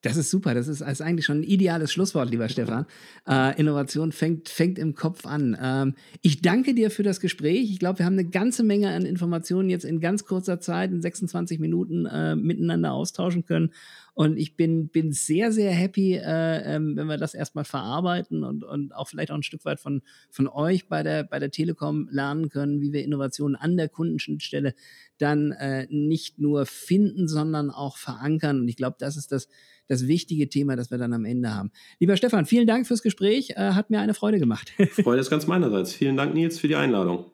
Das 0.02 0.16
ist 0.16 0.30
super. 0.30 0.54
Das 0.54 0.66
ist, 0.66 0.80
ist, 0.80 1.02
eigentlich 1.02 1.26
schon 1.26 1.40
ein 1.40 1.44
ideales 1.44 1.92
Schlusswort, 1.92 2.30
lieber 2.30 2.48
Stefan. 2.48 2.86
Äh, 3.28 3.58
Innovation 3.60 4.12
fängt, 4.12 4.48
fängt 4.48 4.78
im 4.78 4.94
Kopf 4.94 5.26
an. 5.26 5.56
Ähm, 5.60 5.94
ich 6.22 6.40
danke 6.40 6.74
dir 6.74 6.90
für 6.90 7.02
das 7.02 7.20
Gespräch. 7.20 7.70
Ich 7.70 7.78
glaube, 7.78 7.98
wir 7.98 8.06
haben 8.06 8.14
eine 8.14 8.28
ganze 8.28 8.62
Menge 8.62 8.90
an 8.90 9.04
Informationen 9.04 9.68
jetzt 9.68 9.84
in 9.84 10.00
ganz 10.00 10.24
kurzer 10.24 10.58
Zeit, 10.60 10.90
in 10.90 11.02
26 11.02 11.58
Minuten, 11.58 12.06
äh, 12.06 12.34
miteinander 12.34 12.92
austauschen 12.92 13.44
können. 13.44 13.72
Und 14.14 14.36
ich 14.36 14.56
bin, 14.56 14.88
bin 14.88 15.12
sehr, 15.12 15.52
sehr 15.52 15.72
happy, 15.72 16.14
äh, 16.14 16.74
ähm, 16.76 16.96
wenn 16.96 17.06
wir 17.06 17.16
das 17.16 17.34
erstmal 17.34 17.64
verarbeiten 17.64 18.44
und, 18.44 18.64
und 18.64 18.94
auch 18.94 19.08
vielleicht 19.08 19.30
auch 19.30 19.36
ein 19.36 19.42
Stück 19.42 19.64
weit 19.64 19.80
von, 19.80 20.02
von 20.30 20.48
euch 20.48 20.88
bei 20.88 21.02
der, 21.02 21.24
bei 21.24 21.38
der 21.38 21.50
Telekom 21.50 22.08
lernen 22.10 22.48
können, 22.48 22.80
wie 22.80 22.92
wir 22.92 23.04
Innovationen 23.04 23.56
an 23.56 23.76
der 23.76 23.88
Kundenschnittstelle 23.88 24.74
dann 25.18 25.52
äh, 25.52 25.86
nicht 25.90 26.38
nur 26.38 26.66
finden, 26.66 27.28
sondern 27.28 27.70
auch 27.70 27.96
verankern. 27.96 28.60
Und 28.60 28.68
ich 28.68 28.76
glaube, 28.76 28.96
das 28.98 29.16
ist 29.16 29.32
das, 29.32 29.48
das 29.86 30.06
wichtige 30.06 30.48
Thema, 30.48 30.76
das 30.76 30.90
wir 30.90 30.98
dann 30.98 31.12
am 31.12 31.24
Ende 31.24 31.54
haben. 31.54 31.70
Lieber 31.98 32.16
Stefan, 32.16 32.46
vielen 32.46 32.66
Dank 32.66 32.86
fürs 32.86 33.02
Gespräch. 33.02 33.50
Äh, 33.50 33.72
hat 33.72 33.90
mir 33.90 34.00
eine 34.00 34.14
Freude 34.14 34.38
gemacht. 34.38 34.72
Freude 35.02 35.20
ist 35.20 35.30
ganz 35.30 35.46
meinerseits. 35.46 35.92
Vielen 35.92 36.16
Dank, 36.16 36.34
Nils, 36.34 36.58
für 36.58 36.68
die 36.68 36.76
Einladung. 36.76 37.30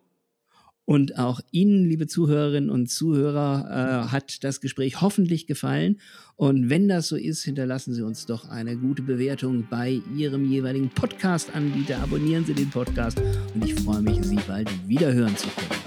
Und 0.87 1.19
auch 1.19 1.41
Ihnen, 1.51 1.85
liebe 1.85 2.07
Zuhörerinnen 2.07 2.71
und 2.71 2.89
Zuhörer, 2.89 4.07
äh, 4.09 4.13
hat 4.13 4.45
das 4.45 4.61
Gespräch 4.61 5.01
hoffentlich 5.01 5.47
gefallen. 5.47 6.01
Und 6.37 6.71
wenn 6.71 6.89
das 6.89 7.09
so 7.09 7.17
ist, 7.17 7.43
hinterlassen 7.43 7.93
Sie 7.93 8.03
uns 8.03 8.25
doch 8.25 8.49
eine 8.49 8.77
gute 8.77 9.03
Bewertung 9.03 9.67
bei 9.69 10.01
Ihrem 10.17 10.51
jeweiligen 10.51 10.89
Podcast-Anbieter. 10.91 11.99
Abonnieren 11.99 12.45
Sie 12.45 12.55
den 12.55 12.71
Podcast 12.71 13.21
und 13.55 13.65
ich 13.65 13.75
freue 13.75 14.01
mich, 14.01 14.25
Sie 14.25 14.39
bald 14.47 14.71
wieder 14.89 15.13
hören 15.13 15.37
zu 15.37 15.49
können. 15.49 15.86